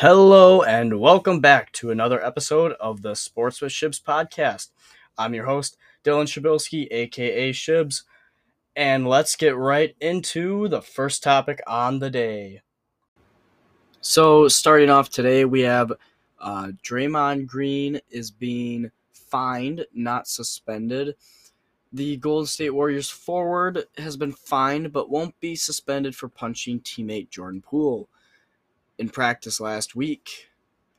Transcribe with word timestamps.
Hello 0.00 0.62
and 0.62 1.00
welcome 1.00 1.40
back 1.40 1.72
to 1.72 1.90
another 1.90 2.24
episode 2.24 2.70
of 2.74 3.02
the 3.02 3.16
Sports 3.16 3.60
with 3.60 3.72
Shibs 3.72 4.00
podcast. 4.00 4.68
I'm 5.18 5.34
your 5.34 5.46
host, 5.46 5.76
Dylan 6.04 6.26
Shabilsky, 6.26 6.86
aka 6.92 7.50
Shibs, 7.52 8.04
and 8.76 9.08
let's 9.08 9.34
get 9.34 9.56
right 9.56 9.96
into 10.00 10.68
the 10.68 10.80
first 10.80 11.24
topic 11.24 11.60
on 11.66 11.98
the 11.98 12.10
day. 12.10 12.62
So, 14.00 14.46
starting 14.46 14.88
off 14.88 15.10
today, 15.10 15.44
we 15.44 15.62
have 15.62 15.92
uh, 16.38 16.68
Draymond 16.84 17.48
Green 17.48 18.00
is 18.08 18.30
being 18.30 18.92
fined, 19.12 19.84
not 19.92 20.28
suspended. 20.28 21.16
The 21.92 22.18
Golden 22.18 22.46
State 22.46 22.70
Warriors 22.70 23.10
forward 23.10 23.86
has 23.96 24.16
been 24.16 24.30
fined 24.30 24.92
but 24.92 25.10
won't 25.10 25.34
be 25.40 25.56
suspended 25.56 26.14
for 26.14 26.28
punching 26.28 26.82
teammate 26.82 27.30
Jordan 27.30 27.62
Poole 27.62 28.08
in 28.98 29.08
practice 29.08 29.60
last 29.60 29.94
week. 29.94 30.48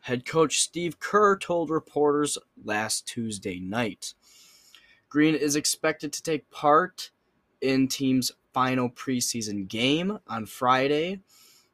Head 0.02 0.26
coach 0.26 0.59
Steve 0.59 0.99
Kerr 0.99 1.38
told 1.38 1.70
reporters 1.70 2.38
last 2.63 3.05
Tuesday 3.05 3.59
night. 3.59 4.13
Green 5.09 5.35
is 5.35 5.55
expected 5.55 6.13
to 6.13 6.23
take 6.23 6.49
part 6.49 7.12
in 7.62 7.88
team's 7.88 8.31
final 8.54 8.90
preseason 8.90 9.67
game 9.67 10.20
on 10.27 10.45
Friday. 10.45 11.20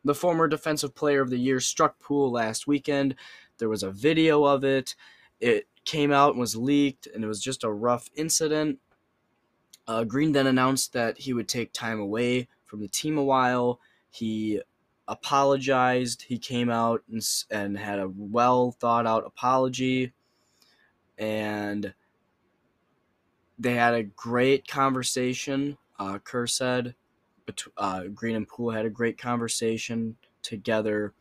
The 0.04 0.16
former 0.16 0.48
defensive 0.48 0.96
player 0.96 1.22
of 1.22 1.30
the 1.30 1.38
year 1.38 1.60
struck 1.60 2.00
Poole 2.00 2.32
last 2.32 2.68
weekend. 2.68 3.16
There 3.58 3.70
was 3.70 3.84
a 3.84 3.92
video 3.92 4.44
of 4.44 4.64
it. 4.64 4.96
It 5.40 5.68
came 5.84 6.12
out 6.12 6.32
and 6.32 6.40
was 6.40 6.56
leaked, 6.56 7.08
and 7.08 7.24
it 7.24 7.28
was 7.28 7.42
just 7.42 7.64
a 7.64 7.72
rough 7.72 8.10
incident. 8.16 8.80
Uh, 9.88 10.04
Green 10.04 10.32
then 10.32 10.48
announced 10.48 10.94
that 10.94 11.20
he 11.20 11.34
would 11.34 11.48
take 11.48 11.72
time 11.72 12.00
away 12.00 12.48
from 12.66 12.82
the 12.82 12.88
team 12.88 13.18
a 13.18 13.24
while. 13.24 13.80
He 14.10 14.62
apologized. 15.08 16.24
He 16.24 16.38
came 16.38 16.70
out 16.70 17.04
and, 17.12 17.22
and 17.52 17.78
had 17.78 18.00
a 18.00 18.12
well 18.16 18.72
thought 18.72 19.06
out 19.06 19.26
apology. 19.26 20.14
And 21.18 21.94
they 23.58 23.74
had 23.74 23.94
a 23.94 24.04
great 24.04 24.68
conversation. 24.68 25.78
Uh, 25.98 26.20
Kerr 26.20 26.48
said, 26.48 26.96
uh, 27.78 28.04
Green 28.14 28.36
and 28.36 28.48
Poole 28.48 28.72
had 28.72 28.86
a 28.86 28.90
great 28.90 29.18
conversation 29.18 30.18
together. 30.42 31.14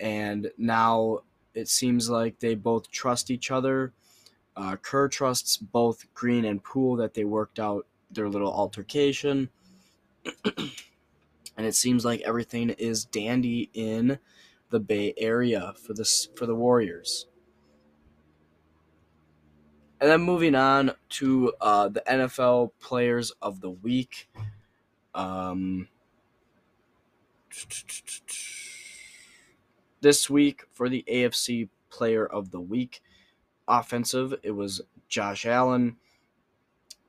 And 0.00 0.50
now 0.56 1.20
it 1.54 1.68
seems 1.68 2.08
like 2.08 2.40
they 2.40 2.54
both 2.54 2.90
trust 2.90 3.30
each 3.30 3.50
other. 3.50 3.92
Uh, 4.56 4.76
Kerr 4.76 5.08
trusts 5.08 5.56
both 5.56 6.12
Green 6.14 6.44
and 6.44 6.62
Poole 6.62 6.96
that 6.96 7.14
they 7.14 7.24
worked 7.24 7.60
out 7.60 7.86
their 8.10 8.28
little 8.28 8.52
altercation. 8.52 9.50
and 11.58 11.66
it 11.66 11.74
seems 11.74 12.04
like 12.04 12.20
everything 12.20 12.70
is 12.70 13.04
dandy 13.04 13.68
in 13.74 14.20
the 14.70 14.78
Bay 14.78 15.12
Area 15.18 15.74
for 15.76 15.92
this 15.92 16.28
for 16.36 16.46
the 16.46 16.54
Warriors. 16.54 17.26
And 20.00 20.08
then 20.08 20.20
moving 20.20 20.54
on 20.54 20.92
to 21.10 21.52
uh, 21.60 21.88
the 21.88 22.02
NFL 22.08 22.70
Players 22.78 23.32
of 23.42 23.60
the 23.60 23.70
Week. 23.70 24.28
Um, 25.16 25.88
this 30.00 30.30
week 30.30 30.62
for 30.72 30.88
the 30.88 31.04
AFC 31.10 31.68
Player 31.90 32.24
of 32.24 32.52
the 32.52 32.60
Week, 32.60 33.02
offensive, 33.66 34.32
it 34.44 34.52
was 34.52 34.80
Josh 35.08 35.44
Allen, 35.44 35.96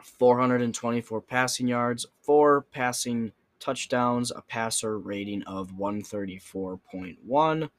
424 0.02 1.22
passing 1.22 1.68
yards, 1.68 2.08
four 2.24 2.62
passing 2.62 3.32
touchdowns, 3.60 4.32
a 4.32 4.42
passer 4.42 4.98
rating 4.98 5.44
of 5.44 5.72
134.1. 5.72 7.70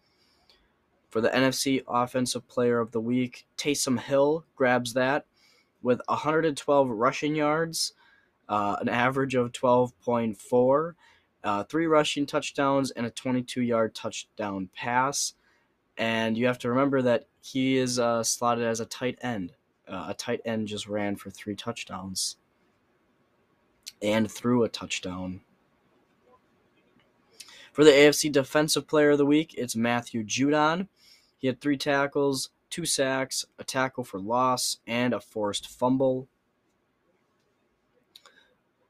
For 1.08 1.20
the 1.20 1.28
NFC 1.30 1.82
Offensive 1.88 2.46
Player 2.46 2.78
of 2.78 2.92
the 2.92 3.00
Week, 3.00 3.46
Taysom 3.56 3.98
Hill 3.98 4.44
grabs 4.54 4.92
that 4.94 5.26
with 5.82 6.00
112 6.06 6.88
rushing 6.88 7.34
yards, 7.34 7.94
uh, 8.48 8.76
an 8.80 8.88
average 8.88 9.34
of 9.34 9.52
12.4, 9.52 10.92
uh, 11.42 11.64
three 11.64 11.86
rushing 11.86 12.26
touchdowns, 12.26 12.90
and 12.90 13.06
a 13.06 13.10
22 13.10 13.62
yard 13.62 13.94
touchdown 13.94 14.68
pass. 14.74 15.34
And 15.96 16.36
you 16.36 16.46
have 16.46 16.58
to 16.58 16.68
remember 16.68 17.02
that 17.02 17.26
he 17.42 17.76
is 17.76 17.98
uh, 17.98 18.22
slotted 18.22 18.64
as 18.64 18.80
a 18.80 18.86
tight 18.86 19.18
end. 19.22 19.52
Uh, 19.88 20.06
a 20.08 20.14
tight 20.14 20.40
end 20.44 20.68
just 20.68 20.86
ran 20.86 21.16
for 21.16 21.30
three 21.30 21.56
touchdowns 21.56 22.36
and 24.02 24.30
threw 24.30 24.62
a 24.62 24.68
touchdown. 24.68 25.40
For 27.80 27.84
the 27.84 27.92
AFC 27.92 28.30
Defensive 28.30 28.86
Player 28.86 29.12
of 29.12 29.16
the 29.16 29.24
Week, 29.24 29.54
it's 29.56 29.74
Matthew 29.74 30.22
Judon. 30.22 30.88
He 31.38 31.46
had 31.46 31.62
three 31.62 31.78
tackles, 31.78 32.50
two 32.68 32.84
sacks, 32.84 33.46
a 33.58 33.64
tackle 33.64 34.04
for 34.04 34.20
loss, 34.20 34.80
and 34.86 35.14
a 35.14 35.20
forced 35.20 35.66
fumble. 35.66 36.28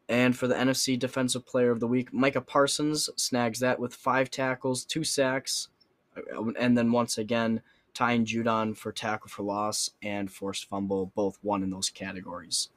And 0.09 0.37
for 0.37 0.49
the 0.49 0.57
NFC 0.57 0.99
Defensive 0.99 1.47
Player 1.47 1.71
of 1.71 1.79
the 1.79 1.87
Week, 1.87 2.13
Micah 2.13 2.41
Parsons 2.41 3.09
snags 3.15 3.61
that 3.61 3.79
with 3.79 3.95
five 3.95 4.29
tackles, 4.29 4.85
two 4.85 5.05
sacks, 5.05 5.69
uh, 6.17 6.51
and 6.59 6.77
then 6.77 6.91
once 6.91 7.17
again, 7.17 7.63
tying 7.95 8.25
Judon 8.25 8.77
for 8.77 8.91
tackle 8.91 9.29
for 9.29 9.45
loss 9.45 9.91
and 10.03 10.33
forced 10.33 10.69
fumble, 10.69 11.13
both 11.15 11.39
won 11.45 11.63
in 11.63 11.71
those 11.71 11.91
categories. 11.91 12.71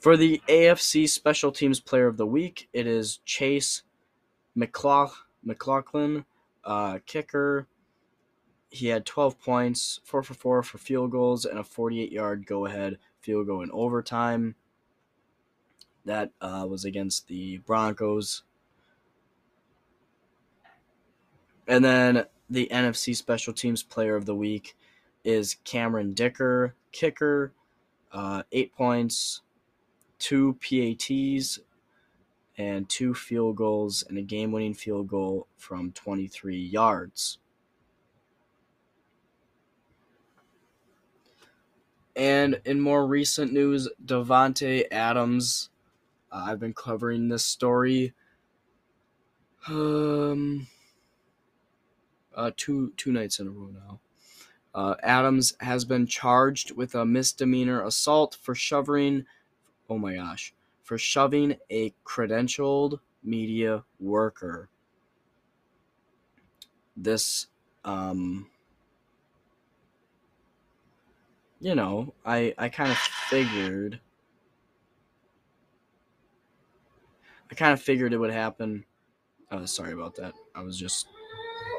For 0.00 0.16
the 0.16 0.42
AFC 0.48 1.08
Special 1.08 1.52
Teams 1.52 1.78
Player 1.78 2.08
of 2.08 2.16
the 2.16 2.26
Week, 2.26 2.68
it 2.72 2.88
is 2.88 3.20
Chase 3.24 3.84
McLaughlin, 4.54 6.24
uh, 6.64 6.98
kicker. 7.06 7.66
He 8.70 8.88
had 8.88 9.04
12 9.04 9.40
points, 9.40 10.00
4 10.04 10.22
for 10.22 10.34
4 10.34 10.62
for 10.62 10.78
field 10.78 11.10
goals, 11.10 11.44
and 11.44 11.58
a 11.58 11.64
48 11.64 12.12
yard 12.12 12.46
go 12.46 12.66
ahead 12.66 12.98
field 13.20 13.46
goal 13.46 13.62
in 13.62 13.70
overtime. 13.72 14.54
That 16.04 16.30
uh, 16.40 16.66
was 16.68 16.84
against 16.84 17.28
the 17.28 17.58
Broncos. 17.58 18.42
And 21.66 21.84
then 21.84 22.24
the 22.48 22.68
NFC 22.72 23.14
Special 23.14 23.52
Teams 23.52 23.82
Player 23.82 24.16
of 24.16 24.26
the 24.26 24.34
Week 24.34 24.76
is 25.24 25.56
Cameron 25.64 26.14
Dicker, 26.14 26.74
kicker, 26.90 27.52
uh, 28.12 28.42
eight 28.50 28.74
points, 28.74 29.42
two 30.18 30.56
PATs, 30.60 31.60
and 32.60 32.90
two 32.90 33.14
field 33.14 33.56
goals 33.56 34.04
and 34.06 34.18
a 34.18 34.22
game 34.22 34.52
winning 34.52 34.74
field 34.74 35.08
goal 35.08 35.46
from 35.56 35.92
23 35.92 36.58
yards. 36.58 37.38
And 42.14 42.60
in 42.66 42.82
more 42.82 43.06
recent 43.06 43.50
news, 43.50 43.88
Davante 44.04 44.84
Adams. 44.92 45.70
Uh, 46.30 46.44
I've 46.48 46.60
been 46.60 46.74
covering 46.74 47.30
this 47.30 47.46
story 47.46 48.12
um, 49.66 50.68
uh, 52.36 52.50
two 52.58 52.92
two 52.98 53.10
nights 53.10 53.40
in 53.40 53.46
a 53.46 53.50
row 53.50 53.70
now. 53.72 54.00
Uh, 54.74 54.96
Adams 55.02 55.54
has 55.60 55.86
been 55.86 56.06
charged 56.06 56.76
with 56.76 56.94
a 56.94 57.06
misdemeanor 57.06 57.82
assault 57.82 58.36
for 58.38 58.54
shoving. 58.54 59.24
Oh 59.88 59.96
my 59.96 60.16
gosh, 60.16 60.52
for 60.90 60.98
shoving 60.98 61.56
a 61.70 61.94
credentialed 62.04 62.98
media 63.22 63.84
worker. 64.00 64.68
This, 66.96 67.46
um, 67.84 68.50
you 71.60 71.76
know, 71.76 72.12
I, 72.26 72.54
I 72.58 72.70
kind 72.70 72.90
of 72.90 72.96
figured. 72.96 74.00
I 77.52 77.54
kind 77.54 77.72
of 77.72 77.80
figured 77.80 78.12
it 78.12 78.18
would 78.18 78.32
happen. 78.32 78.84
Uh, 79.48 79.66
sorry 79.66 79.92
about 79.92 80.16
that. 80.16 80.34
I 80.56 80.62
was 80.62 80.76
just 80.76 81.06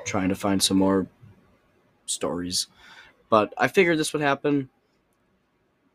trying 0.06 0.30
to 0.30 0.36
find 0.36 0.64
some 0.64 0.78
more 0.78 1.06
stories. 2.06 2.68
But 3.30 3.54
I 3.58 3.68
figured 3.68 3.98
this 3.98 4.14
would 4.14 4.22
happen. 4.22 4.70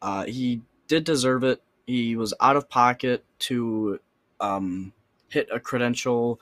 Uh, 0.02 0.26
he 0.26 0.60
did 0.86 1.04
deserve 1.04 1.44
it 1.44 1.62
he 1.86 2.16
was 2.16 2.34
out 2.40 2.56
of 2.56 2.68
pocket 2.68 3.24
to 3.38 4.00
um, 4.40 4.92
hit 5.28 5.48
a 5.52 5.60
credential 5.60 6.40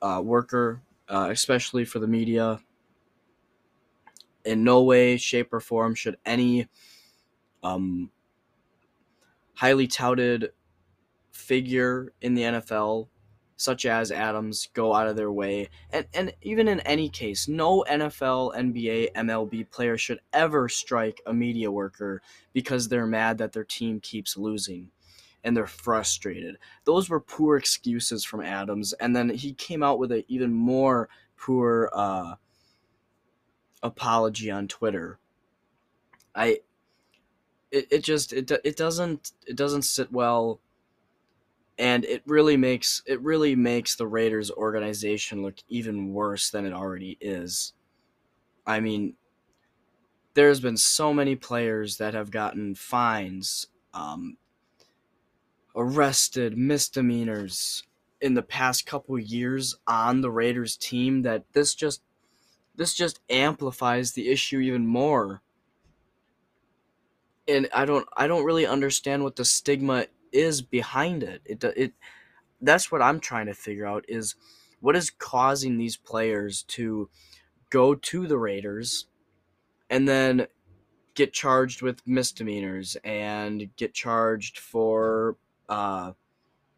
uh, 0.00 0.20
worker, 0.24 0.80
uh, 1.08 1.28
especially 1.30 1.84
for 1.84 1.98
the 1.98 2.06
media. 2.06 2.60
In 4.44 4.62
no 4.62 4.82
way, 4.82 5.16
shape, 5.16 5.52
or 5.52 5.60
form 5.60 5.94
should 5.94 6.18
any 6.24 6.68
um, 7.62 8.10
highly 9.54 9.86
touted 9.86 10.52
figure 11.32 12.12
in 12.20 12.34
the 12.34 12.42
NFL 12.42 13.08
such 13.56 13.86
as 13.86 14.10
Adams 14.10 14.68
go 14.74 14.94
out 14.94 15.06
of 15.06 15.16
their 15.16 15.32
way. 15.32 15.68
And 15.90 16.06
and 16.14 16.32
even 16.42 16.68
in 16.68 16.80
any 16.80 17.08
case, 17.08 17.48
no 17.48 17.84
NFL, 17.88 18.56
NBA, 18.56 19.12
MLB 19.12 19.70
player 19.70 19.96
should 19.96 20.20
ever 20.32 20.68
strike 20.68 21.20
a 21.26 21.32
media 21.32 21.70
worker 21.70 22.22
because 22.52 22.88
they're 22.88 23.06
mad 23.06 23.38
that 23.38 23.52
their 23.52 23.64
team 23.64 24.00
keeps 24.00 24.36
losing 24.36 24.90
and 25.44 25.56
they're 25.56 25.66
frustrated. 25.66 26.56
Those 26.84 27.08
were 27.08 27.20
poor 27.20 27.56
excuses 27.56 28.24
from 28.24 28.40
Adams 28.40 28.92
and 28.94 29.14
then 29.14 29.28
he 29.30 29.52
came 29.54 29.82
out 29.82 29.98
with 29.98 30.12
an 30.12 30.24
even 30.28 30.52
more 30.52 31.08
poor 31.36 31.90
uh, 31.92 32.34
apology 33.82 34.50
on 34.50 34.66
Twitter. 34.66 35.18
I 36.34 36.60
it, 37.70 37.88
it 37.90 38.04
just 38.04 38.32
it 38.32 38.50
it 38.64 38.76
doesn't 38.76 39.32
it 39.46 39.56
doesn't 39.56 39.82
sit 39.82 40.12
well 40.12 40.60
and 41.78 42.04
it 42.04 42.22
really 42.26 42.56
makes 42.56 43.02
it 43.06 43.20
really 43.20 43.56
makes 43.56 43.96
the 43.96 44.06
Raiders 44.06 44.50
organization 44.50 45.42
look 45.42 45.56
even 45.68 46.12
worse 46.12 46.50
than 46.50 46.64
it 46.64 46.72
already 46.72 47.18
is. 47.20 47.72
I 48.66 48.80
mean, 48.80 49.14
there's 50.34 50.60
been 50.60 50.76
so 50.76 51.12
many 51.12 51.36
players 51.36 51.96
that 51.98 52.14
have 52.14 52.30
gotten 52.30 52.74
fines, 52.74 53.66
um, 53.92 54.36
arrested, 55.74 56.56
misdemeanors 56.56 57.84
in 58.20 58.34
the 58.34 58.42
past 58.42 58.86
couple 58.86 59.18
years 59.18 59.76
on 59.86 60.20
the 60.20 60.30
Raiders 60.30 60.76
team 60.76 61.22
that 61.22 61.44
this 61.52 61.74
just 61.74 62.02
this 62.76 62.94
just 62.94 63.20
amplifies 63.30 64.12
the 64.12 64.30
issue 64.30 64.58
even 64.58 64.86
more. 64.86 65.42
And 67.46 67.68
I 67.74 67.84
don't 67.84 68.08
I 68.16 68.26
don't 68.26 68.44
really 68.44 68.66
understand 68.66 69.24
what 69.24 69.36
the 69.36 69.44
stigma 69.44 70.06
is 70.34 70.60
behind 70.60 71.22
it. 71.22 71.40
It 71.44 71.64
it 71.64 71.92
that's 72.60 72.90
what 72.90 73.02
I'm 73.02 73.20
trying 73.20 73.46
to 73.46 73.54
figure 73.54 73.86
out 73.86 74.04
is 74.08 74.34
what 74.80 74.96
is 74.96 75.10
causing 75.10 75.78
these 75.78 75.96
players 75.96 76.62
to 76.64 77.08
go 77.70 77.94
to 77.94 78.26
the 78.26 78.38
Raiders 78.38 79.06
and 79.90 80.08
then 80.08 80.46
get 81.14 81.32
charged 81.32 81.82
with 81.82 82.06
misdemeanors 82.06 82.96
and 83.04 83.70
get 83.76 83.94
charged 83.94 84.58
for 84.58 85.36
uh 85.68 86.12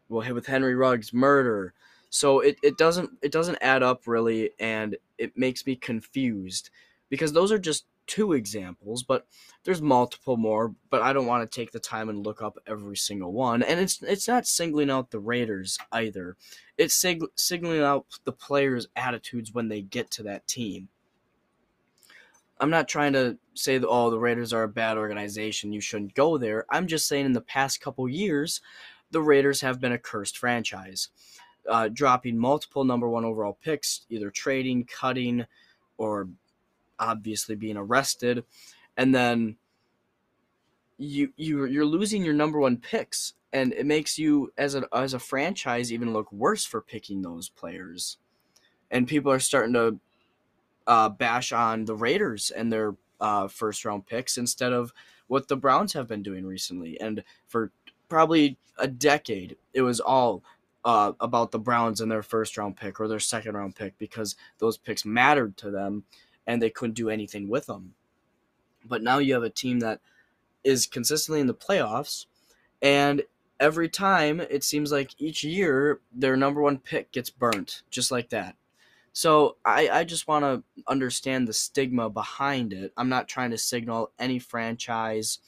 well 0.09 0.33
with 0.33 0.45
Henry 0.45 0.75
Ruggs 0.75 1.13
murder. 1.13 1.73
So 2.09 2.39
it, 2.39 2.57
it 2.63 2.77
doesn't 2.77 3.11
it 3.21 3.31
doesn't 3.31 3.57
add 3.61 3.83
up 3.83 4.07
really 4.07 4.51
and 4.59 4.95
it 5.17 5.37
makes 5.37 5.65
me 5.65 5.75
confused 5.75 6.69
because 7.09 7.33
those 7.33 7.51
are 7.51 7.59
just 7.59 7.85
two 8.07 8.33
examples, 8.33 9.03
but 9.03 9.27
there's 9.63 9.81
multiple 9.81 10.37
more, 10.37 10.73
but 10.89 11.01
I 11.01 11.13
don't 11.13 11.27
want 11.27 11.49
to 11.49 11.55
take 11.55 11.71
the 11.71 11.79
time 11.79 12.09
and 12.09 12.25
look 12.25 12.41
up 12.41 12.57
every 12.65 12.97
single 12.97 13.33
one. 13.33 13.61
And 13.61 13.79
it's 13.79 14.01
it's 14.01 14.27
not 14.27 14.47
singling 14.47 14.89
out 14.89 15.11
the 15.11 15.19
Raiders 15.19 15.77
either. 15.91 16.37
It's 16.77 16.95
sig- 16.95 17.23
signaling 17.35 17.81
out 17.81 18.05
the 18.23 18.31
players' 18.31 18.87
attitudes 18.95 19.53
when 19.53 19.67
they 19.67 19.81
get 19.81 20.09
to 20.11 20.23
that 20.23 20.47
team. 20.47 20.87
I'm 22.59 22.71
not 22.71 22.87
trying 22.87 23.13
to 23.13 23.37
say 23.53 23.77
that 23.77 23.87
oh 23.87 24.09
the 24.09 24.19
Raiders 24.19 24.53
are 24.53 24.63
a 24.63 24.69
bad 24.69 24.97
organization, 24.97 25.73
you 25.73 25.81
shouldn't 25.81 26.15
go 26.15 26.37
there. 26.37 26.65
I'm 26.71 26.87
just 26.87 27.07
saying 27.07 27.25
in 27.25 27.33
the 27.33 27.41
past 27.41 27.81
couple 27.81 28.07
years, 28.09 28.61
the 29.11 29.21
Raiders 29.21 29.61
have 29.61 29.79
been 29.79 29.91
a 29.91 29.99
cursed 29.99 30.37
franchise, 30.37 31.09
uh, 31.69 31.89
dropping 31.89 32.37
multiple 32.37 32.83
number 32.83 33.07
one 33.07 33.25
overall 33.25 33.57
picks, 33.61 34.05
either 34.09 34.31
trading, 34.31 34.85
cutting, 34.85 35.45
or 35.97 36.29
obviously 36.99 37.55
being 37.55 37.77
arrested, 37.77 38.43
and 38.95 39.13
then 39.13 39.57
you 40.97 41.31
you 41.35 41.65
you're 41.65 41.85
losing 41.85 42.23
your 42.23 42.33
number 42.33 42.59
one 42.59 42.77
picks, 42.77 43.33
and 43.53 43.73
it 43.73 43.85
makes 43.85 44.17
you 44.17 44.51
as 44.57 44.75
a 44.75 44.87
as 44.93 45.13
a 45.13 45.19
franchise 45.19 45.91
even 45.91 46.13
look 46.13 46.31
worse 46.31 46.65
for 46.65 46.81
picking 46.81 47.21
those 47.21 47.49
players, 47.49 48.17
and 48.89 49.07
people 49.07 49.31
are 49.31 49.39
starting 49.39 49.73
to 49.73 49.99
uh, 50.87 51.09
bash 51.09 51.51
on 51.51 51.85
the 51.85 51.95
Raiders 51.95 52.51
and 52.51 52.71
their 52.71 52.95
uh, 53.19 53.47
first 53.47 53.85
round 53.85 54.05
picks 54.05 54.37
instead 54.37 54.73
of 54.73 54.93
what 55.27 55.47
the 55.47 55.57
Browns 55.57 55.93
have 55.93 56.07
been 56.07 56.23
doing 56.23 56.45
recently, 56.45 56.99
and 56.99 57.23
for 57.47 57.71
probably 58.09 58.57
a 58.77 58.87
decade, 58.87 59.57
it 59.73 59.81
was 59.81 59.99
all 59.99 60.43
uh, 60.85 61.11
about 61.19 61.51
the 61.51 61.59
Browns 61.59 61.99
and 61.99 62.09
their 62.09 62.23
first 62.23 62.57
round 62.57 62.77
pick 62.77 62.99
or 62.99 63.07
their 63.07 63.19
second 63.19 63.55
round 63.55 63.75
pick 63.75 63.97
because 63.97 64.35
those 64.59 64.77
picks 64.77 65.03
mattered 65.05 65.57
to 65.57 65.69
them 65.69 66.03
and 66.47 66.61
they 66.61 66.69
couldn't 66.69 66.95
do 66.95 67.09
anything 67.09 67.49
with 67.49 67.67
them. 67.67 67.93
But 68.85 69.03
now 69.03 69.19
you 69.19 69.33
have 69.33 69.43
a 69.43 69.49
team 69.49 69.79
that 69.81 69.99
is 70.63 70.87
consistently 70.87 71.41
in 71.41 71.47
the 71.47 71.53
playoffs, 71.53 72.25
and 72.81 73.21
every 73.59 73.89
time 73.89 74.39
it 74.39 74.63
seems 74.63 74.91
like 74.91 75.11
each 75.19 75.43
year 75.43 75.99
their 76.13 76.37
number 76.37 76.61
one 76.61 76.77
pick 76.77 77.11
gets 77.11 77.29
burnt, 77.29 77.83
just 77.91 78.11
like 78.11 78.29
that. 78.29 78.55
So 79.13 79.57
I, 79.65 79.89
I 79.89 80.03
just 80.03 80.27
want 80.27 80.45
to 80.45 80.63
understand 80.87 81.47
the 81.47 81.53
stigma 81.53 82.09
behind 82.09 82.71
it. 82.71 82.93
I'm 82.95 83.09
not 83.09 83.27
trying 83.27 83.49
to 83.49 83.57
signal 83.57 84.11
any 84.19 84.37
franchise 84.37 85.39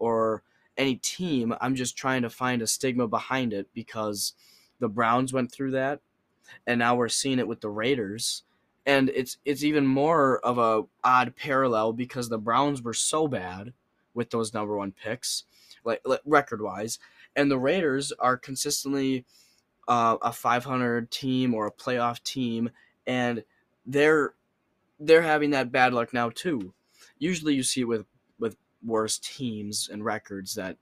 or 0.00 0.42
any 0.76 0.96
team. 0.96 1.54
I'm 1.60 1.76
just 1.76 1.96
trying 1.96 2.22
to 2.22 2.30
find 2.30 2.62
a 2.62 2.66
stigma 2.66 3.06
behind 3.06 3.52
it 3.52 3.68
because 3.74 4.34
the 4.80 4.88
Browns 4.88 5.32
went 5.32 5.52
through 5.52 5.70
that, 5.72 6.00
and 6.66 6.80
now 6.80 6.96
we're 6.96 7.08
seeing 7.08 7.38
it 7.38 7.46
with 7.46 7.60
the 7.60 7.70
Raiders 7.70 8.42
and 8.86 9.10
it's 9.10 9.38
it's 9.44 9.62
even 9.62 9.86
more 9.86 10.38
of 10.40 10.58
a 10.58 10.84
odd 11.04 11.34
parallel 11.36 11.92
because 11.92 12.28
the 12.28 12.38
Browns 12.38 12.82
were 12.82 12.94
so 12.94 13.28
bad 13.28 13.72
with 14.14 14.30
those 14.30 14.52
number 14.52 14.76
one 14.76 14.92
picks, 14.92 15.44
like, 15.84 16.00
like 16.04 16.20
record 16.24 16.60
wise, 16.60 16.98
and 17.34 17.50
the 17.50 17.58
Raiders 17.58 18.12
are 18.18 18.36
consistently 18.36 19.24
uh, 19.88 20.16
a 20.22 20.32
500 20.32 21.10
team 21.10 21.54
or 21.54 21.66
a 21.66 21.72
playoff 21.72 22.22
team, 22.22 22.70
and 23.06 23.44
they're 23.86 24.34
they're 24.98 25.22
having 25.22 25.50
that 25.50 25.72
bad 25.72 25.92
luck 25.92 26.12
now 26.12 26.30
too. 26.30 26.72
Usually, 27.18 27.54
you 27.54 27.62
see 27.62 27.82
it 27.82 27.88
with 27.88 28.06
with 28.38 28.56
worse 28.84 29.18
teams 29.18 29.88
and 29.90 30.04
records 30.04 30.54
that 30.56 30.76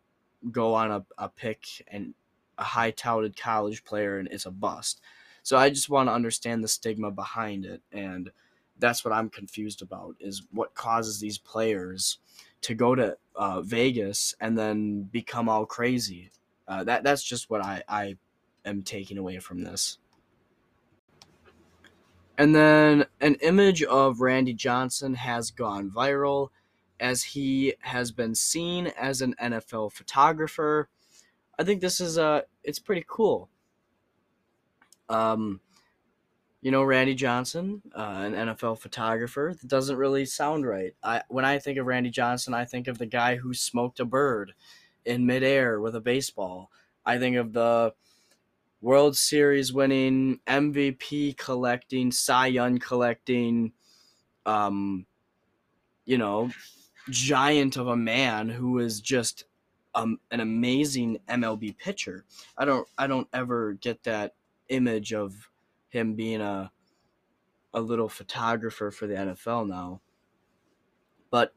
go 0.50 0.74
on 0.74 0.90
a, 0.90 1.04
a 1.18 1.28
pick 1.28 1.84
and 1.88 2.14
a 2.56 2.64
high 2.64 2.90
touted 2.90 3.36
college 3.36 3.84
player 3.84 4.18
and 4.18 4.28
it's 4.28 4.46
a 4.46 4.50
bust. 4.50 5.00
So 5.42 5.56
I 5.56 5.70
just 5.70 5.90
want 5.90 6.08
to 6.08 6.12
understand 6.12 6.62
the 6.62 6.68
stigma 6.68 7.10
behind 7.10 7.64
it, 7.64 7.82
and 7.92 8.30
that's 8.78 9.04
what 9.04 9.12
I'm 9.12 9.28
confused 9.28 9.82
about 9.82 10.16
is 10.20 10.42
what 10.50 10.74
causes 10.74 11.20
these 11.20 11.38
players 11.38 12.18
to 12.62 12.74
go 12.74 12.94
to 12.94 13.16
uh, 13.36 13.62
Vegas 13.62 14.34
and 14.40 14.58
then 14.58 15.02
become 15.02 15.48
all 15.48 15.66
crazy. 15.66 16.30
Uh, 16.66 16.84
that 16.84 17.04
that's 17.04 17.22
just 17.22 17.50
what 17.50 17.64
I 17.64 17.82
I 17.88 18.16
am 18.64 18.82
taking 18.82 19.18
away 19.18 19.38
from 19.38 19.62
this. 19.62 19.98
And 22.38 22.54
then 22.54 23.04
an 23.20 23.34
image 23.42 23.82
of 23.82 24.20
Randy 24.20 24.54
Johnson 24.54 25.14
has 25.14 25.50
gone 25.50 25.90
viral 25.90 26.48
as 26.98 27.22
he 27.22 27.74
has 27.80 28.12
been 28.12 28.34
seen 28.34 28.86
as 28.98 29.20
an 29.20 29.34
NFL 29.40 29.92
photographer. 29.92 30.88
I 31.58 31.64
think 31.64 31.80
this 31.80 32.00
is 32.00 32.18
uh 32.18 32.42
it's 32.62 32.78
pretty 32.78 33.04
cool. 33.06 33.48
Um, 35.10 35.60
you 36.62 36.70
know, 36.70 36.82
Randy 36.82 37.14
Johnson, 37.14 37.80
uh, 37.96 38.22
an 38.22 38.34
NFL 38.34 38.78
photographer. 38.78 39.54
That 39.58 39.68
doesn't 39.68 39.96
really 39.96 40.26
sound 40.26 40.66
right. 40.66 40.94
I 41.02 41.22
when 41.28 41.44
I 41.44 41.58
think 41.58 41.78
of 41.78 41.86
Randy 41.86 42.10
Johnson, 42.10 42.54
I 42.54 42.64
think 42.64 42.86
of 42.86 42.98
the 42.98 43.06
guy 43.06 43.36
who 43.36 43.54
smoked 43.54 44.00
a 44.00 44.04
bird 44.04 44.52
in 45.04 45.26
midair 45.26 45.80
with 45.80 45.96
a 45.96 46.00
baseball. 46.00 46.70
I 47.04 47.18
think 47.18 47.36
of 47.36 47.52
the 47.52 47.94
World 48.82 49.16
Series 49.16 49.72
winning, 49.72 50.40
MVP 50.46 51.36
collecting, 51.36 52.12
Cy 52.12 52.48
Young 52.48 52.78
collecting, 52.78 53.72
um, 54.44 55.06
you 56.04 56.18
know, 56.18 56.50
giant 57.08 57.76
of 57.76 57.88
a 57.88 57.96
man 57.96 58.50
who 58.50 58.78
is 58.78 59.00
just 59.00 59.44
um, 59.94 60.18
an 60.30 60.40
amazing 60.40 61.18
MLB 61.28 61.76
pitcher. 61.78 62.24
I 62.56 62.64
don't 62.66 62.86
I 62.98 63.06
don't 63.06 63.28
ever 63.32 63.74
get 63.74 64.02
that 64.04 64.34
image 64.70 65.12
of 65.12 65.50
him 65.88 66.14
being 66.14 66.40
a 66.40 66.72
a 67.72 67.80
little 67.80 68.08
photographer 68.08 68.90
for 68.90 69.06
the 69.06 69.14
NFL 69.14 69.68
now. 69.68 70.00
But 71.30 71.54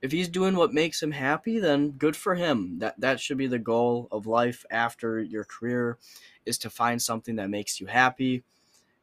if 0.00 0.12
he's 0.12 0.28
doing 0.28 0.54
what 0.54 0.72
makes 0.72 1.02
him 1.02 1.10
happy, 1.10 1.58
then 1.58 1.92
good 1.92 2.14
for 2.14 2.36
him. 2.36 2.78
That 2.78 3.00
that 3.00 3.20
should 3.20 3.38
be 3.38 3.48
the 3.48 3.58
goal 3.58 4.08
of 4.12 4.26
life 4.26 4.64
after 4.70 5.20
your 5.20 5.44
career 5.44 5.98
is 6.46 6.58
to 6.58 6.70
find 6.70 7.02
something 7.02 7.36
that 7.36 7.50
makes 7.50 7.80
you 7.80 7.86
happy 7.86 8.44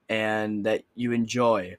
and 0.07 0.65
that 0.65 0.83
you 0.95 1.11
enjoy. 1.11 1.77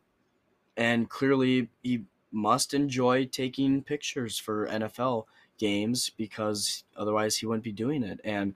And 0.77 1.09
clearly 1.09 1.71
he 1.83 2.05
must 2.31 2.75
enjoy 2.75 3.25
taking 3.25 3.83
pictures 3.83 4.39
for 4.39 4.69
NFL 4.69 5.25
games 5.59 6.11
because 6.11 6.85
otherwise 6.97 7.39
he 7.39 7.47
wouldn't 7.47 7.65
be 7.65 7.73
doing 7.73 8.03
it. 8.03 8.21
And 8.25 8.55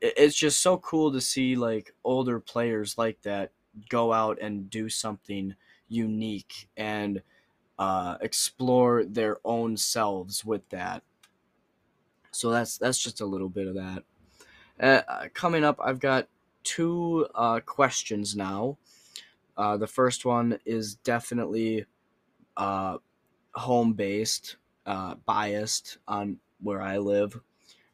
it's 0.00 0.36
just 0.36 0.60
so 0.60 0.78
cool 0.78 1.12
to 1.12 1.20
see 1.20 1.56
like 1.56 1.94
older 2.04 2.40
players 2.40 2.98
like 2.98 3.22
that 3.22 3.52
go 3.88 4.12
out 4.12 4.38
and 4.40 4.70
do 4.70 4.88
something 4.88 5.54
unique 5.88 6.68
and 6.76 7.22
uh, 7.78 8.16
explore 8.20 9.04
their 9.04 9.38
own 9.44 9.76
selves 9.76 10.44
with 10.44 10.68
that. 10.70 11.02
So 12.30 12.50
that's 12.50 12.76
that's 12.78 12.98
just 12.98 13.20
a 13.20 13.26
little 13.26 13.48
bit 13.48 13.66
of 13.66 13.74
that. 13.74 14.02
Uh, 14.78 15.28
coming 15.32 15.64
up, 15.64 15.78
I've 15.82 16.00
got 16.00 16.28
two 16.62 17.26
uh, 17.34 17.60
questions 17.60 18.36
now. 18.36 18.76
Uh, 19.56 19.76
the 19.78 19.86
first 19.86 20.26
one 20.26 20.58
is 20.66 20.96
definitely 20.96 21.86
uh, 22.58 22.98
home 23.54 23.94
based, 23.94 24.56
uh, 24.84 25.14
biased 25.24 25.96
on 26.06 26.38
where 26.60 26.82
I 26.82 26.98
live 26.98 27.40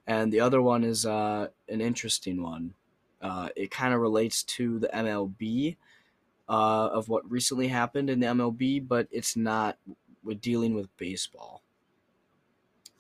and 0.06 0.32
the 0.32 0.40
other 0.40 0.62
one 0.62 0.85
is 0.85 1.06
uh, 1.06 1.49
an 1.68 1.80
interesting 1.80 2.42
one. 2.42 2.75
Uh, 3.21 3.49
it 3.56 3.71
kind 3.71 3.94
of 3.94 4.00
relates 4.00 4.42
to 4.42 4.78
the 4.80 4.88
MLB. 4.88 5.76
uh, 6.49 6.88
of 6.92 7.09
what 7.09 7.30
recently 7.30 7.68
happened 7.68 8.11
in 8.11 8.21
the 8.21 8.26
MLB, 8.26 8.87
but 8.87 9.09
it's 9.11 9.37
not 9.37 9.78
with 10.23 10.40
dealing 10.40 10.75
with 10.75 10.94
baseball. 10.97 11.62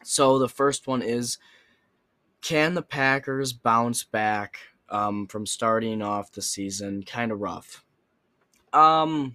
So 0.04 0.38
the 0.38 0.48
first 0.48 0.86
one 0.86 1.02
is 1.02 1.38
can 2.40 2.74
the 2.74 2.82
Packers 2.82 3.52
bounce 3.52 4.04
back 4.04 4.56
um, 4.88 5.26
from 5.26 5.46
starting 5.46 6.02
off 6.02 6.32
the 6.32 6.42
season 6.42 7.02
kind 7.02 7.30
of 7.30 7.40
rough? 7.40 7.84
Um, 8.72 9.34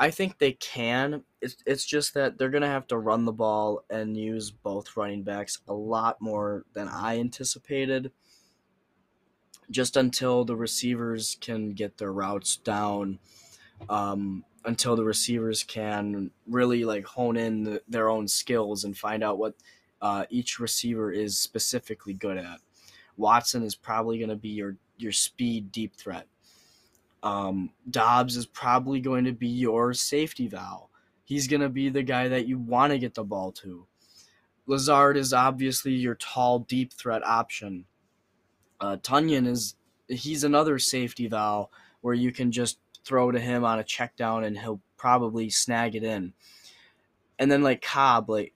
I 0.00 0.10
think 0.10 0.38
they 0.38 0.52
can. 0.52 1.24
It's 1.42 1.56
it's 1.66 1.84
just 1.84 2.14
that 2.14 2.38
they're 2.38 2.48
gonna 2.48 2.66
have 2.66 2.86
to 2.86 2.96
run 2.96 3.26
the 3.26 3.32
ball 3.32 3.84
and 3.90 4.16
use 4.16 4.50
both 4.50 4.96
running 4.96 5.22
backs 5.24 5.58
a 5.68 5.74
lot 5.74 6.22
more 6.22 6.64
than 6.72 6.88
I 6.88 7.20
anticipated. 7.20 8.10
Just 9.70 9.98
until 9.98 10.46
the 10.46 10.56
receivers 10.56 11.36
can 11.42 11.74
get 11.74 11.98
their 11.98 12.14
routes 12.14 12.56
down, 12.56 13.18
um, 13.90 14.46
until 14.64 14.96
the 14.96 15.04
receivers 15.04 15.62
can 15.62 16.30
really 16.46 16.84
like 16.84 17.04
hone 17.04 17.36
in 17.36 17.64
the, 17.64 17.82
their 17.86 18.08
own 18.08 18.26
skills 18.26 18.84
and 18.84 18.96
find 18.96 19.22
out 19.22 19.36
what 19.38 19.54
uh, 20.00 20.24
each 20.30 20.58
receiver 20.58 21.12
is 21.12 21.38
specifically 21.38 22.14
good 22.14 22.38
at. 22.38 22.60
Watson 23.18 23.62
is 23.62 23.74
probably 23.74 24.16
going 24.16 24.30
to 24.30 24.36
be 24.36 24.48
your 24.48 24.76
your 24.96 25.12
speed 25.12 25.70
deep 25.70 25.94
threat. 25.94 26.26
Um, 27.22 27.70
Dobbs 27.88 28.36
is 28.36 28.46
probably 28.46 29.00
going 29.00 29.24
to 29.24 29.32
be 29.32 29.48
your 29.48 29.92
safety 29.92 30.48
valve. 30.48 30.88
He's 31.24 31.46
going 31.46 31.60
to 31.60 31.68
be 31.68 31.88
the 31.88 32.02
guy 32.02 32.28
that 32.28 32.46
you 32.46 32.58
want 32.58 32.92
to 32.92 32.98
get 32.98 33.14
the 33.14 33.24
ball 33.24 33.52
to. 33.52 33.86
Lazard 34.66 35.16
is 35.16 35.32
obviously 35.32 35.92
your 35.92 36.14
tall, 36.14 36.60
deep 36.60 36.92
threat 36.92 37.24
option. 37.24 37.84
Uh, 38.80 38.96
Tonyan 38.96 39.46
is 39.46 39.76
he's 40.08 40.44
another 40.44 40.78
safety 40.78 41.28
valve 41.28 41.68
where 42.00 42.14
you 42.14 42.32
can 42.32 42.50
just 42.50 42.78
throw 43.04 43.30
to 43.30 43.38
him 43.38 43.64
on 43.64 43.78
a 43.78 43.84
check 43.84 44.16
down 44.16 44.44
and 44.44 44.58
he'll 44.58 44.80
probably 44.96 45.50
snag 45.50 45.94
it 45.94 46.04
in. 46.04 46.32
And 47.38 47.50
then 47.50 47.62
like 47.62 47.82
Cobb, 47.82 48.28
like 48.28 48.54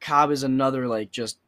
Cobb 0.00 0.30
is 0.30 0.42
another 0.42 0.86
like 0.86 1.10
just 1.10 1.38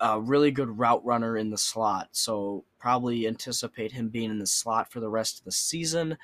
a 0.00 0.20
really 0.20 0.50
good 0.50 0.78
route 0.78 1.04
runner 1.04 1.36
in 1.36 1.50
the 1.50 1.58
slot. 1.58 2.08
So 2.12 2.64
probably 2.78 3.26
anticipate 3.26 3.92
him 3.92 4.08
being 4.08 4.30
in 4.30 4.38
the 4.38 4.46
slot 4.46 4.92
for 4.92 5.00
the 5.00 5.08
rest 5.08 5.38
of 5.38 5.44
the 5.44 5.52
season. 5.52 6.16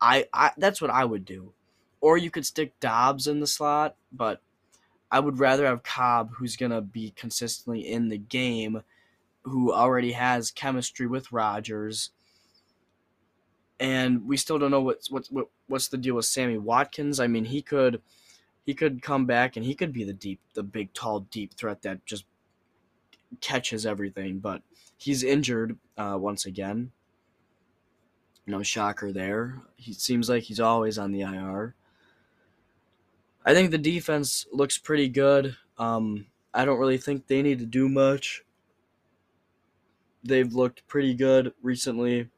I, 0.00 0.26
I 0.32 0.52
that's 0.56 0.80
what 0.80 0.90
I 0.90 1.04
would 1.04 1.24
do. 1.24 1.52
Or 2.00 2.16
you 2.16 2.30
could 2.30 2.46
stick 2.46 2.78
Doubs 2.80 3.26
in 3.26 3.40
the 3.40 3.46
slot, 3.46 3.96
but 4.12 4.40
I 5.10 5.20
would 5.20 5.38
rather 5.38 5.66
have 5.66 5.82
Cobb 5.82 6.30
who's 6.34 6.56
going 6.56 6.70
to 6.70 6.80
be 6.80 7.10
consistently 7.10 7.80
in 7.80 8.08
the 8.08 8.18
game 8.18 8.82
who 9.42 9.72
already 9.72 10.12
has 10.12 10.50
chemistry 10.50 11.06
with 11.06 11.32
Rodgers. 11.32 12.10
And 13.78 14.26
we 14.26 14.36
still 14.36 14.58
don't 14.58 14.70
know 14.70 14.82
what's 14.82 15.10
what's 15.10 15.30
what, 15.30 15.48
what's 15.66 15.88
the 15.88 15.98
deal 15.98 16.14
with 16.14 16.26
Sammy 16.26 16.58
Watkins. 16.58 17.18
I 17.18 17.26
mean, 17.26 17.46
he 17.46 17.62
could 17.62 18.00
he 18.64 18.74
could 18.74 19.02
come 19.02 19.26
back 19.26 19.56
and 19.56 19.64
he 19.64 19.74
could 19.74 19.92
be 19.92 20.04
the 20.04 20.12
deep 20.12 20.40
the 20.54 20.62
big 20.62 20.92
tall 20.92 21.20
deep 21.20 21.54
threat 21.54 21.82
that 21.82 22.04
just 22.06 22.24
catches 23.40 23.86
everything, 23.86 24.38
but 24.38 24.62
he's 24.96 25.22
injured 25.22 25.78
uh, 25.96 26.16
once 26.18 26.46
again. 26.46 26.92
No 28.46 28.62
shocker 28.62 29.12
there. 29.12 29.62
He 29.76 29.92
seems 29.92 30.28
like 30.28 30.44
he's 30.44 30.60
always 30.60 30.98
on 30.98 31.12
the 31.12 31.22
IR. 31.22 31.74
I 33.44 33.54
think 33.54 33.70
the 33.70 33.78
defense 33.78 34.46
looks 34.52 34.76
pretty 34.76 35.08
good. 35.08 35.56
Um, 35.78 36.26
I 36.52 36.64
don't 36.64 36.78
really 36.78 36.98
think 36.98 37.26
they 37.26 37.42
need 37.42 37.60
to 37.60 37.66
do 37.66 37.88
much. 37.88 38.42
They've 40.24 40.52
looked 40.52 40.86
pretty 40.88 41.14
good 41.14 41.52
recently. 41.62 42.28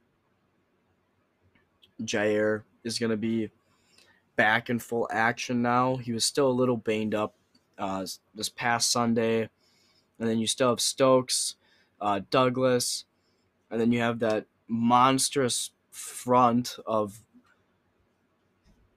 Jaire 2.03 2.63
is 2.85 2.99
going 2.99 3.11
to 3.11 3.17
be 3.17 3.51
back 4.37 4.71
in 4.71 4.79
full 4.79 5.09
action 5.11 5.63
now. 5.63 5.97
He 5.97 6.13
was 6.13 6.25
still 6.25 6.49
a 6.49 6.53
little 6.53 6.77
banged 6.77 7.15
up 7.15 7.35
uh, 7.79 8.07
this 8.35 8.49
past 8.49 8.93
Sunday 8.93 9.49
and 10.23 10.31
then 10.31 10.39
you 10.39 10.47
still 10.47 10.69
have 10.69 10.81
Stokes, 10.81 11.57
uh, 12.01 12.21
Douglas, 12.31 13.07
and 13.73 13.81
then 13.81 13.91
you 13.91 13.99
have 13.99 14.21
that 14.21 14.47
monstrous 14.69 15.73
front 15.91 16.77
of 16.87 17.25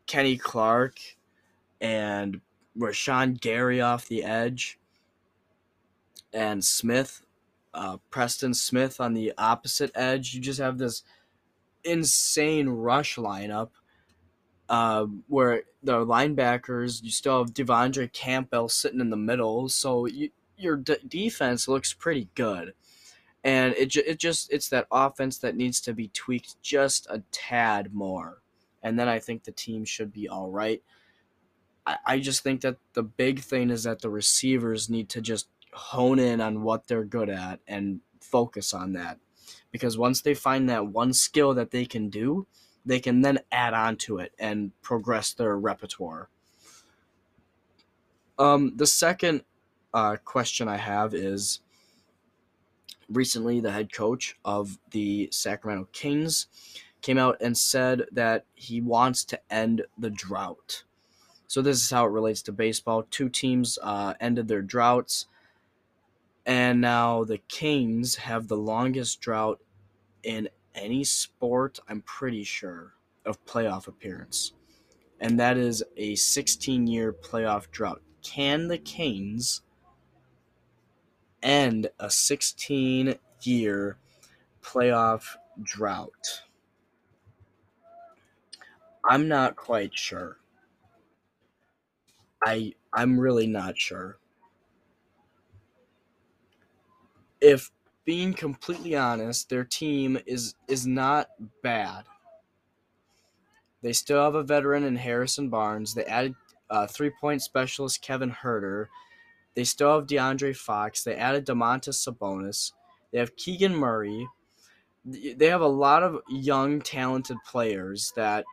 Kenny 0.06 0.38
Clark 0.38 1.00
and 1.82 2.42
Rashan 2.78 3.42
Gary 3.42 3.82
off 3.82 4.08
the 4.08 4.24
edge, 4.24 4.78
and 6.32 6.64
Smith, 6.64 7.26
uh, 7.74 7.98
Preston 8.12 8.54
Smith 8.54 9.02
on 9.02 9.16
the 9.16 9.34
opposite 9.36 9.90
edge. 9.96 10.36
You 10.36 10.42
just 10.42 10.60
have 10.60 10.78
this 10.78 11.02
insane 11.84 12.70
rush 12.70 13.16
lineup 13.16 13.70
uh, 14.70 15.08
where 15.28 15.64
the 15.82 16.06
linebackers, 16.06 17.02
you 17.04 17.10
still 17.10 17.40
have 17.40 17.52
De'Vondre 17.52 18.14
Campbell 18.14 18.70
sitting 18.70 19.02
in 19.02 19.10
the 19.10 19.18
middle. 19.18 19.70
So 19.70 20.06
you, 20.06 20.30
your 20.58 20.78
d- 20.78 20.98
defense 21.08 21.68
looks 21.68 21.94
pretty 21.94 22.30
good. 22.36 22.74
And 23.44 23.74
it, 23.76 23.96
it 23.96 24.20
just 24.20 24.52
it's 24.52 24.70
that 24.70 24.88
offense 24.92 25.38
that 25.40 25.56
needs 25.56 25.80
to 25.82 25.94
be 25.94 26.08
tweaked 26.10 26.62
just 26.62 27.08
a 27.10 27.22
tad 27.32 27.94
more. 27.94 28.42
And 28.82 29.00
then 29.00 29.08
I 29.08 29.20
think 29.20 29.44
the 29.44 29.52
team 29.52 29.86
should 29.86 30.12
be 30.12 30.28
all 30.28 30.50
right. 30.50 30.82
I, 31.86 31.98
I 32.06 32.20
just 32.20 32.44
think 32.44 32.62
that 32.62 32.78
the 32.94 33.04
big 33.04 33.40
thing 33.40 33.70
is 33.70 33.84
that 33.84 34.02
the 34.02 34.10
receivers 34.10 34.90
need 34.90 35.10
to 35.10 35.22
just 35.22 35.48
hone 35.74 36.20
in 36.20 36.42
on 36.42 36.64
what 36.64 36.88
they're 36.88 37.04
good 37.04 37.30
at 37.30 37.60
and 37.68 38.00
focus 38.20 38.74
on 38.74 38.94
that. 38.94 39.20
Because 39.72 39.98
once 39.98 40.22
they 40.22 40.34
find 40.34 40.70
that 40.70 40.88
one 40.88 41.14
skill 41.14 41.54
that 41.54 41.72
they 41.72 41.86
can 41.86 42.10
do, 42.10 42.48
they 42.86 43.00
can 43.00 43.22
then 43.22 43.40
add 43.52 43.74
on 43.74 43.98
to 43.98 44.20
it 44.20 44.34
and 44.40 44.72
progress 44.82 45.34
their 45.34 45.58
repertoire. 45.58 46.30
Um, 48.38 48.74
the 48.76 48.88
second 48.88 49.44
uh, 49.96 50.18
question 50.26 50.68
I 50.68 50.76
have 50.76 51.16
is 51.16 51.62
recently 53.08 53.62
the 53.62 53.72
head 53.72 53.94
coach 53.94 54.36
of 54.44 54.78
the 54.92 55.30
Sacramento 55.32 55.88
Kings 55.94 56.48
came 57.02 57.18
out 57.18 57.38
and 57.40 57.58
said 57.58 58.06
that 58.12 58.46
he 58.56 58.82
wants 58.82 59.24
to 59.24 59.40
end 59.50 59.84
the 59.98 60.10
drought. 60.10 60.84
So 61.48 61.62
this 61.62 61.82
is 61.82 61.90
how 61.90 62.06
it 62.06 62.12
relates 62.12 62.42
to 62.44 62.52
baseball. 62.52 63.04
Two 63.10 63.30
teams 63.30 63.80
uh, 63.82 64.16
ended 64.20 64.50
their 64.50 64.62
droughts, 64.62 65.28
and 66.46 66.82
now 66.82 67.24
the 67.24 67.38
Kings 67.38 68.16
have 68.16 68.50
the 68.50 68.58
longest 68.58 69.22
drought 69.22 69.62
in 70.24 70.50
any 70.74 71.06
sport. 71.06 71.80
I'm 71.88 72.02
pretty 72.02 72.44
sure 72.44 72.96
of 73.26 73.44
playoff 73.46 73.88
appearance, 73.88 74.52
and 75.22 75.40
that 75.40 75.56
is 75.58 75.84
a 75.96 76.14
16-year 76.16 77.14
playoff 77.14 77.72
drought. 77.72 78.02
Can 78.22 78.68
the 78.68 78.80
Kings 78.80 79.62
end 81.46 81.90
a 82.00 82.10
16 82.10 83.16
year 83.44 83.98
playoff 84.62 85.36
drought? 85.64 86.42
I'm 89.08 89.28
not 89.28 89.56
quite 89.56 89.98
sure. 89.98 90.38
I 92.44 92.74
I'm 92.94 93.20
really 93.20 93.48
not 93.48 93.78
sure. 93.78 94.18
If 97.42 97.72
being 98.06 98.34
completely 98.34 98.96
honest, 98.96 99.50
their 99.50 99.64
team 99.64 100.18
is 100.26 100.56
is 100.68 100.88
not 100.88 101.30
bad. 101.62 102.06
They 103.82 103.94
still 103.94 104.24
have 104.24 104.36
a 104.36 104.44
veteran 104.44 104.84
in 104.84 104.96
Harrison 104.96 105.50
Barnes. 105.50 105.94
They 105.94 106.06
added 106.06 106.36
uh, 106.70 106.88
three 106.88 107.12
point 107.22 107.42
specialist 107.42 108.02
Kevin 108.02 108.32
Huerter. 108.32 108.88
They 109.56 109.64
still 109.64 109.96
have 109.96 110.08
De'Aaron 110.08 110.56
Fox. 110.56 111.04
They 111.04 111.16
added 111.16 111.46
Domantas 111.46 112.08
Sabonis. 112.08 112.74
They 113.12 113.20
have 113.20 113.36
Keegan 113.36 113.76
Murray. 113.76 114.28
They 115.06 115.48
have 115.48 115.62
a 115.62 115.68
lot 115.68 116.04
of 116.04 116.20
young, 116.28 116.82
talented 116.82 117.38
players 117.46 118.12
that 118.16 118.46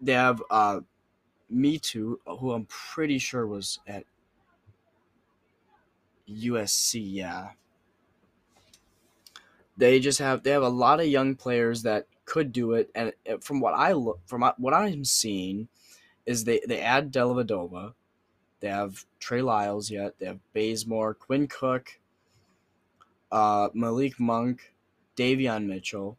they 0.00 0.12
have. 0.12 0.42
Uh, 0.50 0.80
Metu, 1.52 2.16
who 2.26 2.52
I'm 2.52 2.66
pretty 2.66 3.18
sure 3.18 3.46
was 3.46 3.78
at 3.86 4.04
USC. 6.28 7.00
Yeah, 7.04 7.50
they 9.76 10.00
just 10.00 10.18
have 10.18 10.42
they 10.42 10.50
have 10.50 10.62
a 10.62 10.68
lot 10.68 11.00
of 11.00 11.06
young 11.06 11.34
players 11.34 11.82
that 11.82 12.06
could 12.24 12.52
do 12.52 12.72
it, 12.72 12.90
and 12.94 13.12
from 13.40 13.60
what 13.60 13.74
I 13.74 13.92
look 13.92 14.20
from 14.26 14.50
what 14.58 14.74
I'm 14.74 15.04
seeing, 15.04 15.68
is 16.26 16.44
they 16.44 16.60
they 16.66 16.80
add 16.80 17.12
Dellavedova, 17.12 17.94
they 18.62 18.68
have 18.68 19.04
Trey 19.18 19.42
Lyles 19.42 19.90
yet. 19.90 20.14
They 20.18 20.26
have 20.26 20.38
Bazemore, 20.54 21.14
Quinn 21.14 21.48
Cook, 21.48 21.98
uh, 23.32 23.68
Malik 23.74 24.20
Monk, 24.20 24.72
Davion 25.16 25.66
Mitchell. 25.66 26.16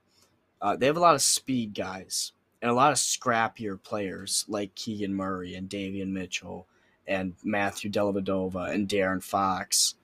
Uh, 0.62 0.76
they 0.76 0.86
have 0.86 0.98
a 0.98 1.02
lot 1.02 1.16
of 1.16 1.22
speed 1.22 1.74
guys 1.74 2.34
and 2.62 2.70
a 2.70 2.74
lot 2.74 2.92
of 2.92 2.98
scrappier 2.98 3.82
players 3.82 4.44
like 4.50 4.76
Keegan 4.76 5.14
Murray 5.16 5.56
and 5.56 5.70
Davion 5.70 6.10
Mitchell 6.10 6.68
and 7.08 7.34
Matthew 7.46 7.90
Dellavedova 7.90 8.72
and 8.72 8.90
De'Aaron 8.90 9.24
Fox. 9.24 9.96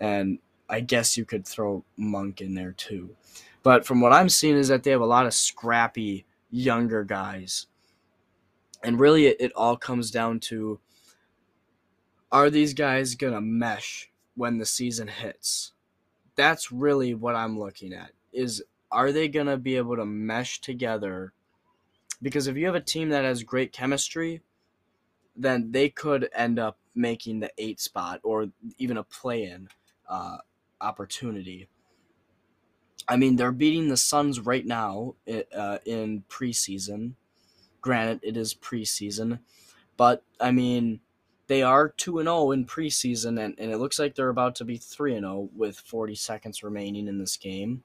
And 0.00 0.40
I 0.68 0.80
guess 0.80 1.16
you 1.16 1.24
could 1.24 1.46
throw 1.46 1.84
Monk 1.96 2.40
in 2.40 2.54
there 2.54 2.72
too. 2.72 3.14
But 3.62 3.86
from 3.86 4.00
what 4.00 4.12
I'm 4.12 4.28
seeing 4.28 4.56
is 4.56 4.68
that 4.68 4.82
they 4.82 4.90
have 4.90 5.00
a 5.00 5.06
lot 5.06 5.26
of 5.26 5.34
scrappy 5.34 6.26
younger 6.50 7.04
guys. 7.04 7.68
And 8.82 8.98
really 8.98 9.26
it, 9.26 9.36
it 9.38 9.52
all 9.52 9.76
comes 9.76 10.10
down 10.10 10.40
to 10.40 10.80
are 12.36 12.50
these 12.50 12.74
guys 12.74 13.14
going 13.14 13.32
to 13.32 13.40
mesh 13.40 14.10
when 14.34 14.58
the 14.58 14.66
season 14.66 15.08
hits? 15.08 15.72
That's 16.36 16.70
really 16.70 17.14
what 17.14 17.34
I'm 17.34 17.58
looking 17.58 17.94
at. 17.94 18.10
Is 18.30 18.62
are 18.92 19.10
they 19.10 19.26
going 19.26 19.46
to 19.46 19.56
be 19.56 19.78
able 19.78 19.96
to 19.96 20.04
mesh 20.04 20.60
together? 20.60 21.32
Because 22.20 22.46
if 22.46 22.54
you 22.54 22.66
have 22.66 22.74
a 22.74 22.80
team 22.80 23.08
that 23.08 23.24
has 23.24 23.42
great 23.42 23.72
chemistry, 23.72 24.42
then 25.34 25.72
they 25.72 25.88
could 25.88 26.28
end 26.34 26.58
up 26.58 26.76
making 26.94 27.40
the 27.40 27.50
eight 27.56 27.80
spot 27.80 28.20
or 28.22 28.48
even 28.76 28.98
a 28.98 29.02
play 29.02 29.44
in 29.44 29.68
uh, 30.06 30.36
opportunity. 30.78 31.68
I 33.08 33.16
mean, 33.16 33.36
they're 33.36 33.50
beating 33.50 33.88
the 33.88 33.96
Suns 33.96 34.40
right 34.40 34.66
now 34.66 35.14
uh, 35.56 35.78
in 35.86 36.24
preseason. 36.28 37.14
Granted, 37.80 38.20
it 38.22 38.36
is 38.36 38.52
preseason, 38.52 39.38
but 39.96 40.22
I 40.38 40.50
mean, 40.50 41.00
they 41.48 41.62
are 41.62 41.88
2 41.88 42.18
and 42.18 42.26
0 42.26 42.50
in 42.52 42.66
preseason, 42.66 43.40
and, 43.42 43.54
and 43.58 43.70
it 43.70 43.78
looks 43.78 43.98
like 43.98 44.14
they're 44.14 44.28
about 44.28 44.54
to 44.56 44.64
be 44.64 44.76
3 44.76 45.14
and 45.14 45.24
0 45.24 45.48
with 45.54 45.78
40 45.78 46.14
seconds 46.14 46.62
remaining 46.62 47.08
in 47.08 47.18
this 47.18 47.36
game. 47.36 47.82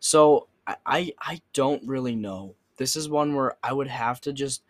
So 0.00 0.48
I, 0.66 1.12
I 1.20 1.40
don't 1.52 1.86
really 1.86 2.14
know. 2.14 2.54
This 2.76 2.96
is 2.96 3.08
one 3.08 3.34
where 3.34 3.56
I 3.62 3.72
would 3.72 3.88
have 3.88 4.20
to 4.22 4.32
just 4.32 4.62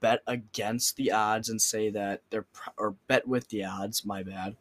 bet 0.00 0.20
against 0.26 0.96
the 0.96 1.12
odds 1.12 1.48
and 1.48 1.60
say 1.60 1.90
that 1.90 2.22
they're 2.30 2.46
or 2.76 2.94
bet 3.08 3.26
with 3.26 3.48
the 3.48 3.64
odds. 3.64 4.04
My 4.04 4.22
bad, 4.22 4.56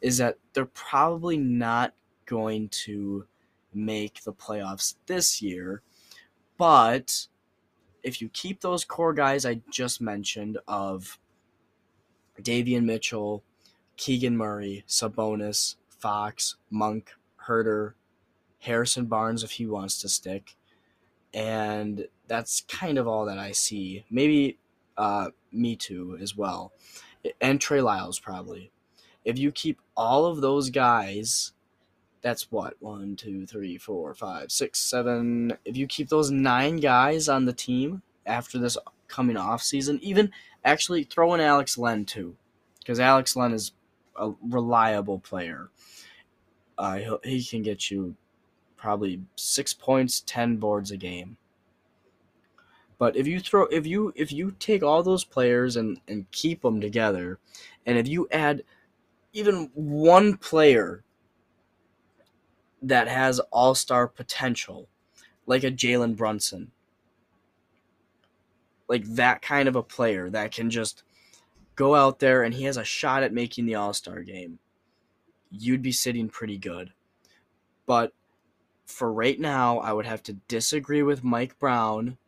is 0.00 0.18
that 0.18 0.38
they're 0.52 0.66
probably 0.66 1.36
not 1.36 1.94
going 2.26 2.68
to 2.70 3.26
make 3.72 4.22
the 4.22 4.32
playoffs 4.32 4.94
this 5.06 5.40
year, 5.40 5.82
but 6.56 7.26
if 8.02 8.20
you 8.20 8.28
keep 8.30 8.60
those 8.60 8.84
core 8.84 9.14
guys 9.14 9.46
I 9.46 9.60
just 9.70 10.00
mentioned 10.00 10.58
of 10.68 11.18
Davion 12.40 12.84
Mitchell, 12.84 13.42
Keegan 13.96 14.36
Murray, 14.36 14.84
Sabonis, 14.88 15.76
Fox, 15.88 16.56
Monk, 16.70 17.10
Huerter, 17.46 17.94
Harrison 18.60 19.06
Barnes 19.06 19.44
if 19.44 19.52
he 19.52 19.66
wants 19.66 20.00
to 20.00 20.08
stick. 20.08 20.56
And 21.32 22.08
that's 22.28 22.62
kind 22.62 22.98
of 22.98 23.06
all 23.06 23.26
that 23.26 23.38
I 23.38 23.52
see. 23.52 24.04
Maybe 24.10 24.58
uh, 24.96 25.30
Metu 25.54 26.20
as 26.20 26.36
well. 26.36 26.72
And 27.40 27.60
Trey 27.60 27.80
Lyles 27.80 28.18
probably. 28.18 28.70
If 29.24 29.38
you 29.38 29.50
keep 29.50 29.80
all 29.96 30.26
of 30.26 30.40
those 30.40 30.70
guys, 30.70 31.52
that's 32.20 32.50
what? 32.50 32.74
One, 32.80 33.16
two, 33.16 33.46
three, 33.46 33.78
four, 33.78 34.14
five, 34.14 34.50
six, 34.50 34.80
seven. 34.80 35.56
If 35.64 35.76
you 35.76 35.86
keep 35.86 36.08
those 36.08 36.30
nine 36.30 36.76
guys 36.76 37.28
on 37.28 37.44
the 37.44 37.52
team 37.52 38.02
after 38.26 38.58
this 38.58 38.78
coming 39.08 39.36
off 39.36 39.62
season, 39.62 39.98
even 40.02 40.30
actually 40.64 41.04
throw 41.04 41.34
in 41.34 41.40
Alex 41.40 41.78
Len 41.78 42.04
too. 42.04 42.36
Because 42.78 43.00
Alex 43.00 43.36
Len 43.36 43.52
is 43.52 43.72
a 44.16 44.32
reliable 44.42 45.18
player. 45.18 45.70
Uh, 46.76 46.98
he 47.22 47.42
can 47.42 47.62
get 47.62 47.90
you 47.90 48.16
probably 48.76 49.22
six 49.36 49.72
points, 49.72 50.20
ten 50.20 50.56
boards 50.56 50.90
a 50.90 50.96
game. 50.96 51.36
But 52.98 53.16
if 53.16 53.26
you 53.26 53.40
throw 53.40 53.64
if 53.66 53.86
you 53.86 54.12
if 54.14 54.32
you 54.32 54.54
take 54.58 54.82
all 54.82 55.02
those 55.02 55.24
players 55.24 55.76
and 55.76 56.00
and 56.08 56.30
keep 56.30 56.62
them 56.62 56.80
together, 56.80 57.38
and 57.86 57.98
if 57.98 58.08
you 58.08 58.28
add 58.30 58.62
even 59.32 59.70
one 59.74 60.36
player 60.36 61.02
that 62.82 63.08
has 63.08 63.40
all 63.50 63.74
star 63.74 64.06
potential, 64.06 64.88
like 65.46 65.64
a 65.64 65.70
Jalen 65.70 66.16
Brunson, 66.16 66.70
like 68.88 69.04
that 69.04 69.42
kind 69.42 69.68
of 69.68 69.76
a 69.76 69.82
player 69.82 70.30
that 70.30 70.52
can 70.52 70.70
just 70.70 71.02
go 71.76 71.94
out 71.94 72.18
there 72.18 72.42
and 72.42 72.54
he 72.54 72.64
has 72.64 72.76
a 72.76 72.84
shot 72.84 73.22
at 73.22 73.32
making 73.32 73.66
the 73.66 73.74
all 73.74 73.92
star 73.92 74.22
game, 74.22 74.58
you'd 75.50 75.82
be 75.82 75.92
sitting 75.92 76.28
pretty 76.28 76.58
good. 76.58 76.92
But 77.86 78.12
for 78.86 79.12
right 79.12 79.38
now, 79.38 79.78
I 79.78 79.92
would 79.92 80.06
have 80.06 80.22
to 80.24 80.34
disagree 80.48 81.02
with 81.02 81.24
Mike 81.24 81.58
Brown, 81.58 82.18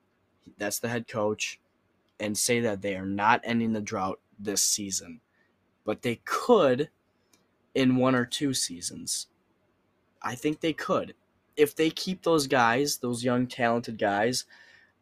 that's 0.58 0.78
the 0.78 0.88
head 0.88 1.08
coach, 1.08 1.60
and 2.18 2.36
say 2.36 2.60
that 2.60 2.82
they 2.82 2.96
are 2.96 3.06
not 3.06 3.40
ending 3.44 3.72
the 3.72 3.80
drought 3.80 4.20
this 4.38 4.62
season. 4.62 5.20
But 5.84 6.02
they 6.02 6.20
could 6.24 6.88
in 7.74 7.96
one 7.96 8.14
or 8.14 8.24
two 8.24 8.54
seasons. 8.54 9.26
I 10.22 10.34
think 10.34 10.60
they 10.60 10.72
could. 10.72 11.14
If 11.56 11.76
they 11.76 11.90
keep 11.90 12.22
those 12.22 12.46
guys, 12.46 12.98
those 12.98 13.22
young, 13.22 13.46
talented 13.46 13.98
guys. 13.98 14.44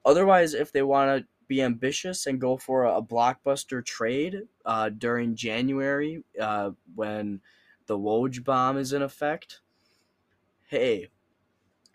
Otherwise, 0.04 0.54
if 0.54 0.70
they 0.72 0.82
want 0.82 1.22
to 1.22 1.26
be 1.48 1.62
ambitious 1.62 2.26
and 2.26 2.40
go 2.40 2.56
for 2.56 2.84
a, 2.84 3.02
blockbuster 3.02 3.84
trade 3.84 4.42
uh, 4.64 4.88
during 4.88 5.34
January 5.34 6.22
uh, 6.40 6.70
when 6.94 7.40
the 7.86 7.98
Woj 7.98 8.42
bomb 8.44 8.78
is 8.78 8.92
in 8.92 9.02
effect, 9.02 9.60
hey, 10.68 11.08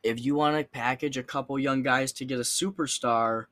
if 0.03 0.23
you 0.23 0.35
want 0.35 0.57
to 0.57 0.63
package 0.63 1.17
a 1.17 1.23
couple 1.23 1.57
young 1.59 1.83
guys 1.83 2.11
to 2.13 2.25
get 2.25 2.39
a 2.39 2.43
superstar, 2.43 3.45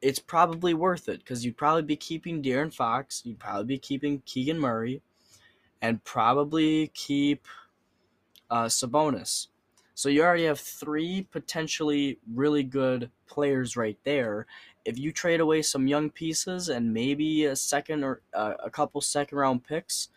it's 0.00 0.18
probably 0.18 0.74
worth 0.74 1.08
it 1.08 1.18
because 1.18 1.44
you'd 1.44 1.56
probably 1.56 1.82
be 1.82 1.96
keeping 1.96 2.42
De'Aaron 2.42 2.72
Fox, 2.72 3.22
you'd 3.24 3.38
probably 3.38 3.64
be 3.64 3.78
keeping 3.78 4.22
Keegan 4.24 4.58
Murray, 4.58 5.02
and 5.82 6.02
probably 6.04 6.88
keep 6.88 7.46
uh, 8.50 8.66
Sabonis. 8.66 9.48
So 9.96 10.10
you 10.10 10.22
already 10.22 10.44
have 10.44 10.60
three 10.60 11.26
potentially 11.30 12.18
really 12.34 12.62
good 12.62 13.10
players 13.26 13.78
right 13.78 13.96
there. 14.04 14.46
If 14.84 14.98
you 14.98 15.10
trade 15.10 15.40
away 15.40 15.62
some 15.62 15.86
young 15.86 16.10
pieces 16.10 16.68
and 16.68 16.92
maybe 16.92 17.46
a 17.46 17.56
second 17.56 18.04
or 18.04 18.20
uh, 18.34 18.52
a 18.62 18.68
couple 18.68 19.00
second 19.00 19.38
round 19.38 19.64
picks, 19.64 20.10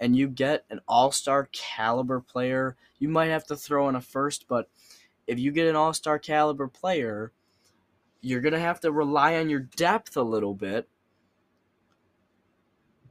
and 0.00 0.16
you 0.16 0.26
get 0.26 0.64
an 0.68 0.80
all 0.88 1.12
star 1.12 1.48
caliber 1.52 2.18
player, 2.18 2.74
you 2.98 3.08
might 3.08 3.28
have 3.28 3.46
to 3.46 3.56
throw 3.56 3.88
in 3.88 3.94
a 3.94 4.00
first, 4.00 4.48
but 4.48 4.68
if 5.28 5.38
you 5.38 5.52
get 5.52 5.68
an 5.68 5.76
all 5.76 5.92
star 5.92 6.18
caliber 6.18 6.66
player, 6.66 7.30
you're 8.22 8.40
going 8.40 8.52
to 8.52 8.58
have 8.58 8.80
to 8.80 8.90
rely 8.90 9.36
on 9.36 9.48
your 9.48 9.60
depth 9.60 10.16
a 10.16 10.22
little 10.22 10.54
bit. 10.54 10.88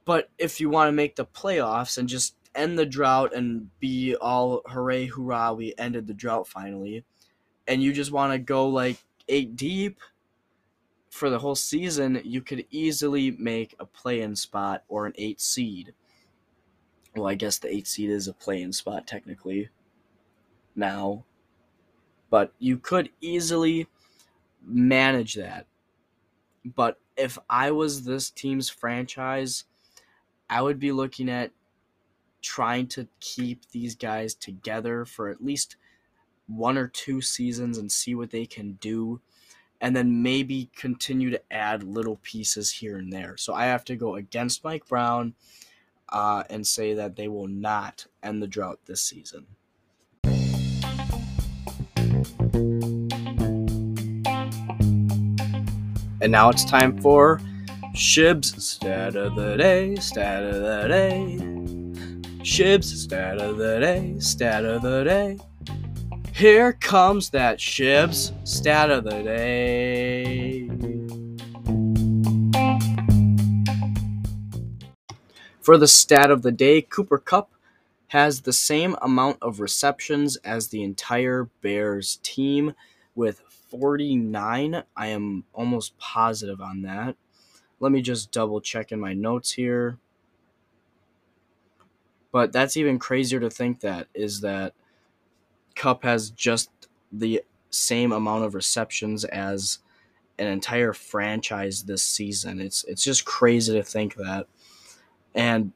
But 0.04 0.30
if 0.38 0.60
you 0.60 0.70
want 0.70 0.90
to 0.90 0.92
make 0.92 1.16
the 1.16 1.26
playoffs 1.26 1.98
and 1.98 2.10
just 2.10 2.36
end 2.56 2.78
the 2.78 2.86
drought 2.86 3.34
and 3.34 3.70
be 3.80 4.16
all 4.16 4.62
hooray, 4.68 5.06
hoorah, 5.06 5.54
we 5.54 5.74
ended 5.78 6.08
the 6.08 6.14
drought 6.14 6.48
finally, 6.48 7.04
and 7.68 7.82
you 7.82 7.94
just 7.94 8.12
want 8.12 8.34
to 8.34 8.40
go 8.40 8.68
like 8.68 8.98
eight 9.28 9.56
deep 9.56 10.00
for 11.10 11.30
the 11.30 11.40
whole 11.40 11.56
season, 11.56 12.22
you 12.24 12.42
could 12.42 12.66
easily 12.70 13.32
make 13.32 13.76
a 13.80 13.86
play 13.86 14.22
in 14.22 14.36
spot 14.36 14.84
or 14.88 15.06
an 15.06 15.14
eight 15.18 15.42
seed 15.42 15.94
well, 17.16 17.28
I 17.28 17.36
guess 17.36 17.58
the 17.58 17.74
eight 17.74 17.88
seed 17.88 18.10
is 18.10 18.28
a 18.28 18.34
play-in 18.34 18.74
spot 18.74 19.08
technically 19.08 19.70
now, 20.76 21.26
but 22.30 22.54
you 22.60 22.78
could 22.78 23.10
easily 23.22 23.88
manage 24.64 25.34
that. 25.36 25.66
But 26.64 27.00
if 27.18 27.38
I 27.50 27.72
was 27.72 28.04
this 28.04 28.30
team's 28.30 28.70
franchise, 28.70 29.66
I 30.50 30.62
would 30.62 30.80
be 30.80 30.92
looking 30.92 31.30
at 31.30 31.52
trying 32.42 32.88
to 32.88 33.08
keep 33.20 33.70
these 33.72 33.96
guys 33.96 34.34
together 34.34 35.06
for 35.06 35.30
at 35.30 35.44
least 35.44 35.76
one 36.48 36.78
or 36.78 36.88
two 36.88 37.22
seasons 37.22 37.78
and 37.78 37.92
see 37.92 38.16
what 38.16 38.32
they 38.32 38.46
can 38.46 38.74
do 38.74 39.22
and 39.82 39.96
then 39.96 40.22
maybe 40.22 40.70
continue 40.76 41.30
to 41.30 41.42
add 41.52 41.84
little 41.84 42.20
pieces 42.22 42.72
here 42.72 42.98
and 42.98 43.14
there. 43.14 43.38
So 43.38 43.54
I 43.54 43.66
have 43.66 43.86
to 43.86 43.96
go 43.96 44.16
against 44.16 44.64
Mike 44.64 44.88
Brown 44.88 45.36
uh, 46.10 46.44
and 46.50 46.66
say 46.66 46.94
that 46.96 47.16
they 47.16 47.28
will 47.28 47.48
not 47.48 48.06
end 48.22 48.42
the 48.42 48.48
drought 48.48 48.80
this 48.86 49.02
season. 49.02 49.46
And 56.22 56.34
now 56.34 56.50
it's 56.50 56.66
time 56.66 57.00
for 57.02 57.40
Shib's 57.96 58.62
stat 58.64 59.16
of 59.16 59.36
the 59.36 59.56
day, 59.56 59.96
stat 59.96 60.44
of 60.44 60.56
the 60.56 60.88
day. 60.90 61.59
Shib's 62.50 63.04
stat 63.04 63.38
of 63.38 63.58
the 63.58 63.80
day, 63.80 64.16
stat 64.18 64.66
of 64.66 64.82
the 64.82 65.04
day. 65.04 65.38
Here 66.34 66.74
comes 66.74 67.30
that 67.30 67.62
Shib's 67.62 68.34
stat 68.44 68.90
of 68.90 69.04
the 69.04 69.22
day. 69.22 70.68
For 75.62 75.78
the 75.78 75.88
stat 75.88 76.32
of 76.32 76.42
the 76.42 76.52
day, 76.52 76.82
Cooper 76.82 77.20
Kupp 77.20 77.52
has 78.08 78.42
the 78.42 78.52
same 78.52 78.96
amount 79.04 79.38
of 79.44 79.60
receptions 79.60 80.36
as 80.38 80.70
the 80.70 80.82
entire 80.82 81.52
Bears 81.62 82.20
team 82.24 82.74
with 83.14 83.42
49. 83.70 84.84
I 84.98 85.08
am 85.08 85.44
almost 85.54 86.00
positive 86.00 86.62
on 86.62 86.82
that. 86.82 87.16
Let 87.80 87.92
me 87.92 88.02
just 88.02 88.32
double 88.32 88.60
check 88.60 88.92
in 88.92 89.00
my 89.00 89.14
notes 89.14 89.52
here. 89.52 90.00
But 92.32 92.52
that's 92.52 92.78
even 92.78 93.00
crazier 93.00 93.40
to 93.40 93.50
think 93.50 93.80
that 93.82 94.08
is 94.14 94.42
that 94.42 94.74
Kupp 95.76 96.04
has 96.04 96.30
just 96.30 96.70
the 97.12 97.44
same 97.72 98.12
amount 98.12 98.46
of 98.46 98.56
receptions 98.56 99.26
as 99.26 99.80
an 100.38 100.48
entire 100.48 100.94
franchise 100.94 101.84
this 101.84 102.04
season. 102.04 102.60
It's 102.60 102.84
it's 102.86 103.04
just 103.04 103.26
crazy 103.26 103.74
to 103.74 103.84
think 103.84 104.16
that. 104.16 104.48
And 105.36 105.74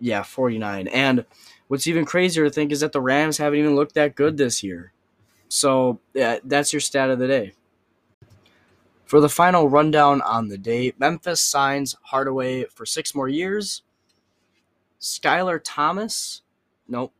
yeah, 0.00 0.22
49. 0.22 0.88
And 0.88 1.24
what's 1.68 1.86
even 1.86 2.04
crazier 2.04 2.44
to 2.44 2.50
think 2.50 2.72
is 2.72 2.80
that 2.80 2.92
the 2.92 3.00
Rams 3.00 3.38
haven't 3.38 3.58
even 3.58 3.76
looked 3.76 3.94
that 3.94 4.14
good 4.14 4.36
this 4.36 4.62
year. 4.62 4.92
So, 5.48 6.00
yeah, 6.14 6.38
that's 6.44 6.72
your 6.72 6.80
stat 6.80 7.10
of 7.10 7.18
the 7.18 7.26
day. 7.26 7.52
For 9.06 9.20
the 9.20 9.28
final 9.28 9.68
rundown 9.68 10.20
on 10.20 10.48
the 10.48 10.58
day, 10.58 10.92
Memphis 10.98 11.40
signs 11.40 11.96
Hardaway 12.02 12.64
for 12.64 12.84
six 12.84 13.14
more 13.14 13.28
years. 13.28 13.82
Skylar 15.00 15.60
Thomas, 15.62 16.42
nope, 16.88 17.12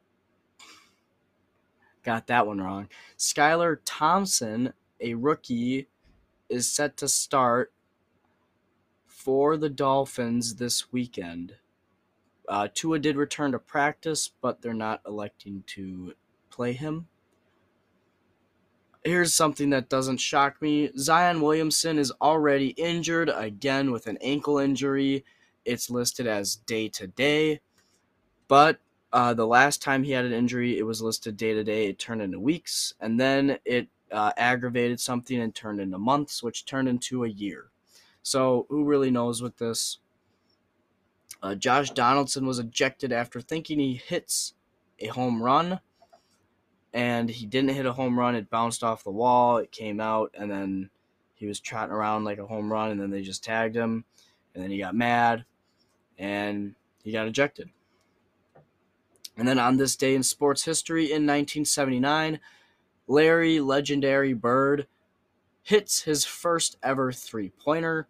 got 2.03 2.27
that 2.27 2.47
one 2.47 2.61
wrong. 2.61 2.89
Skylar 3.17 3.79
Thompson, 3.85 4.73
a 5.01 5.15
rookie, 5.15 5.89
is 6.49 6.71
set 6.71 6.97
to 6.97 7.09
start 7.09 7.73
for 9.07 9.57
the 9.57 9.69
Dolphins 9.69 10.57
this 10.57 10.93
weekend. 10.93 11.57
Uh, 12.49 12.69
Tua 12.73 12.99
did 12.99 13.17
return 13.17 13.53
to 13.53 13.59
practice, 13.59 14.31
but 14.41 14.63
they're 14.63 14.73
not 14.73 15.03
electing 15.07 15.65
to 15.67 16.15
play 16.51 16.73
him. 16.73 17.09
Here's 19.05 19.35
something 19.35 19.71
that 19.71 19.89
doesn't 19.89 20.19
shock 20.19 20.61
me 20.61 20.91
Zion 20.97 21.41
Williamson 21.41 21.99
is 21.99 22.13
already 22.21 22.69
injured 22.71 23.31
again 23.33 23.91
with 23.93 24.07
an 24.07 24.19
ankle 24.21 24.59
injury. 24.59 25.25
It's 25.65 25.91
listed 25.91 26.27
as 26.27 26.57
day 26.57 26.89
to 26.89 27.07
day, 27.07 27.61
but 28.49 28.79
uh, 29.13 29.33
the 29.35 29.47
last 29.47 29.81
time 29.81 30.03
he 30.03 30.13
had 30.13 30.25
an 30.25 30.33
injury, 30.33 30.79
it 30.79 30.83
was 30.83 31.01
listed 31.01 31.37
day 31.37 31.55
to 31.55 31.65
day. 31.65 31.87
It 31.87 31.99
turned 31.99 32.23
into 32.23 32.41
weeks, 32.41 32.95
and 33.01 33.19
then 33.19 33.59
it 33.65 33.89
uh, 34.11 34.33
aggravated 34.37 35.01
something 35.01 35.41
and 35.41 35.55
turned 35.55 35.81
into 35.81 35.99
months, 35.99 36.43
which 36.43 36.65
turned 36.65 36.89
into 36.89 37.25
a 37.25 37.29
year. 37.29 37.71
So 38.23 38.67
who 38.69 38.85
really 38.85 39.11
knows 39.11 39.43
with 39.43 39.57
this? 39.57 39.99
Uh, 41.43 41.55
Josh 41.55 41.91
Donaldson 41.91 42.47
was 42.47 42.59
ejected 42.59 43.13
after 43.13 43.41
thinking 43.41 43.79
he 43.79 43.95
hits 43.95 44.55
a 44.99 45.07
home 45.07 45.43
run, 45.43 45.81
and 46.93 47.31
he 47.31 47.47
didn't 47.47 47.71
hit 47.71 47.87
a 47.87 47.93
home 47.93 48.19
run. 48.19 48.35
It 48.35 48.51
bounced 48.51 48.83
off 48.83 49.05
the 49.05 49.11
wall. 49.11 49.59
It 49.59 49.71
came 49.71 50.01
out, 50.01 50.35
and 50.37 50.51
then 50.51 50.91
he 51.35 51.47
was 51.47 51.61
trotting 51.61 51.95
around 51.95 52.25
like 52.25 52.39
a 52.39 52.47
home 52.47 52.71
run, 52.71 52.91
and 52.91 53.01
then 53.01 53.11
they 53.11 53.23
just 53.23 53.45
tagged 53.45 53.77
him, 53.77 54.05
and 54.55 54.63
then 54.63 54.71
he 54.71 54.79
got 54.79 54.95
mad, 54.95 55.45
and 56.19 56.75
he 57.03 57.13
got 57.13 57.29
ejected. 57.29 57.71
And 59.39 59.47
then 59.47 59.61
on 59.61 59.77
this 59.77 59.95
day 59.95 60.17
in 60.17 60.25
sports 60.25 60.65
history 60.65 61.05
in 61.05 61.25
1979, 61.25 62.41
Larry 63.07 63.61
Legendary 63.61 64.35
Bird 64.35 64.89
hits 65.63 66.03
his 66.03 66.25
first 66.25 66.77
ever 66.83 67.13
three 67.13 67.51
pointer. 67.51 68.09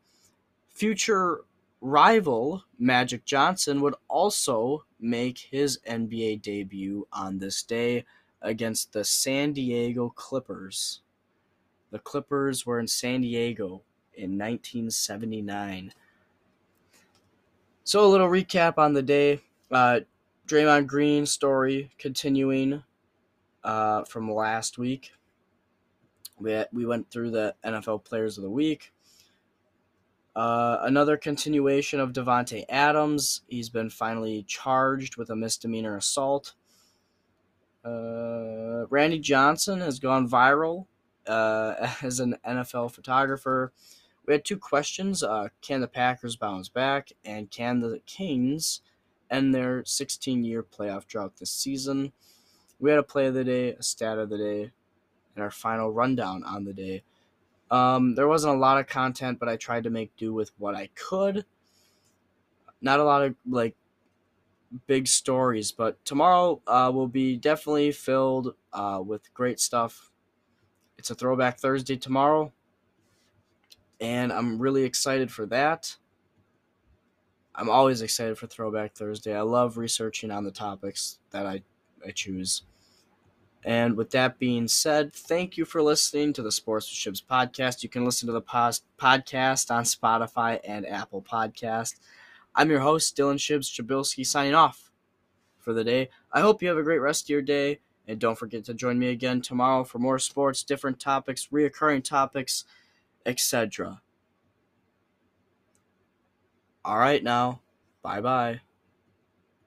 Future 0.71 1.45
rival 1.83 2.65
Magic 2.79 3.27
Johnson 3.27 3.83
would 3.83 3.95
also 4.09 4.85
make 4.99 5.39
his 5.39 5.79
NBA 5.87 6.41
debut 6.41 7.07
on 7.13 7.39
this 7.39 7.63
day 7.63 8.07
against 8.41 8.95
the 8.95 9.05
San 9.05 9.53
Diego 9.53 10.09
Clippers. 10.09 11.03
The 11.91 11.99
Clippers 11.99 12.65
were 12.65 12.81
in 12.81 12.89
San 12.89 13.21
Diego 13.21 13.83
in 14.15 14.39
1979. 14.39 15.93
So, 17.85 18.05
a 18.05 18.07
little 18.07 18.29
recap 18.29 18.79
on 18.79 18.95
the 18.95 19.03
day. 19.03 19.41
Uh, 19.71 20.01
Draymond 20.49 20.87
Green 20.87 21.27
story 21.27 21.91
continuing 21.99 22.83
uh, 23.63 24.05
from 24.05 24.33
last 24.33 24.79
week. 24.79 25.13
We, 26.39 26.65
we 26.73 26.87
went 26.87 27.11
through 27.11 27.33
the 27.33 27.55
NFL 27.63 28.05
Players 28.05 28.39
of 28.39 28.45
the 28.45 28.51
Week. 28.51 28.95
Uh, 30.35 30.79
another 30.83 31.19
continuation 31.19 32.01
of 32.01 32.15
Davante 32.15 32.65
Adams. 32.71 33.43
He's 33.47 33.69
been 33.69 33.91
finally 33.91 34.45
charged 34.49 35.19
with 35.19 35.29
a 35.29 35.37
misdemeanor 35.37 35.99
assault. 35.99 36.55
Uh, 37.85 38.87
Randy 38.89 39.19
Johnson 39.19 39.81
has 39.81 39.99
gone 39.99 40.29
viral 40.29 40.87
uh, 41.27 41.75
as 42.03 42.21
an 42.21 42.37
NFL 42.47 42.93
photographer. 42.93 43.73
We 44.27 44.33
had 44.33 44.47
two 44.47 44.59
questions: 44.59 45.23
uh, 45.23 45.49
Can 45.61 45.83
the 45.83 45.89
Packers 45.89 46.37
bounce 46.37 46.71
back, 46.71 47.11
and 47.25 47.51
can 47.51 47.81
the 47.81 48.01
Kings 48.07 48.81
end 49.31 49.55
their 49.55 49.83
16-year 49.83 50.63
playoff 50.63 51.07
drought 51.07 51.37
this 51.37 51.51
season? 51.51 52.13
We 52.79 52.91
had 52.91 52.99
a 52.99 53.05
play 53.05 53.27
of 53.27 53.35
the 53.35 53.45
day, 53.45 53.71
a 53.73 53.83
stat 53.83 54.19
of 54.19 54.31
the 54.31 54.39
day, 54.39 54.71
and 55.35 55.43
our 55.45 55.51
final 55.51 55.91
rundown 55.91 56.45
on 56.45 56.65
the 56.65 56.73
day. 56.73 57.03
Um, 57.71 58.15
there 58.15 58.29
wasn't 58.29 58.57
a 58.57 58.59
lot 58.59 58.79
of 58.79 58.87
content, 58.87 59.39
but 59.39 59.49
I 59.49 59.57
tried 59.57 59.85
to 59.85 59.91
make 59.91 60.17
do 60.17 60.33
with 60.33 60.53
what 60.59 60.75
I 60.75 60.89
could. 60.95 61.45
Not 62.81 63.01
a 63.01 63.05
lot 63.05 63.25
of 63.25 63.35
like 63.47 63.77
big 64.87 65.07
stories, 65.07 65.73
but 65.73 66.03
tomorrow 66.05 66.61
uh, 66.67 66.91
will 66.95 67.09
be 67.09 67.37
definitely 67.37 67.93
filled 67.93 68.55
uh, 68.73 69.03
with 69.05 69.33
great 69.35 69.61
stuff. 69.61 70.11
It's 70.99 71.11
a 71.11 71.15
throwback 71.15 71.59
Thursday 71.59 71.97
tomorrow, 71.97 72.53
and 74.01 74.33
I'm 74.33 74.59
really 74.59 74.85
excited 74.85 75.31
for 75.31 75.47
that. 75.47 75.97
I'm 77.59 77.69
always 77.69 78.03
excited 78.03 78.39
for 78.39 78.47
Throwback 78.47 78.95
Thursday. 78.95 79.35
I 79.35 79.41
love 79.41 79.79
researching 79.79 80.31
on 80.31 80.45
the 80.45 80.53
topics 80.53 81.19
that 81.33 81.45
I, 81.45 81.61
I 82.07 82.13
choose. 82.13 82.63
And 83.65 83.97
with 83.97 84.13
that 84.13 84.39
being 84.39 84.69
said, 84.69 85.13
thank 85.13 85.57
you 85.57 85.65
for 85.65 85.83
listening 85.83 86.33
to 86.35 86.43
the 86.43 86.53
Sports 86.53 86.89
with 86.89 87.15
Shibs 87.15 87.21
podcast. 87.21 87.83
You 87.83 87.89
can 87.89 88.05
listen 88.05 88.29
to 88.29 88.33
the 88.33 88.41
podcast 88.41 89.73
on 89.73 89.83
Spotify 89.83 90.61
and 90.63 90.87
Apple 90.87 91.21
Podcast. 91.21 91.97
I'm 92.55 92.71
your 92.71 92.79
host, 92.79 93.17
Dylan 93.17 93.39
Shibs 93.39 93.69
Chabilski, 93.69 94.25
signing 94.25 94.55
off 94.55 94.93
for 95.59 95.73
the 95.73 95.83
day. 95.83 96.11
I 96.33 96.41
hope 96.41 96.63
you 96.63 96.69
have 96.69 96.79
a 96.79 96.85
great 96.85 97.01
rest 97.01 97.25
of 97.25 97.31
your 97.31 97.43
day, 97.43 97.81
and 98.07 98.21
don't 98.21 98.39
forget 98.39 98.65
to 98.67 98.75
join 98.75 99.01
me 99.01 99.09
again 99.09 99.41
tomorrow 99.41 99.83
for 99.83 99.99
more 99.99 100.21
sports, 100.21 100.63
different 100.63 101.01
topics, 101.01 101.49
reoccurring 101.53 102.05
topics, 102.05 102.67
etc. 103.27 104.01
All 106.89 106.97
right, 106.97 107.23
now, 107.23 107.61
bye 108.03 108.23
bye. 108.23 108.63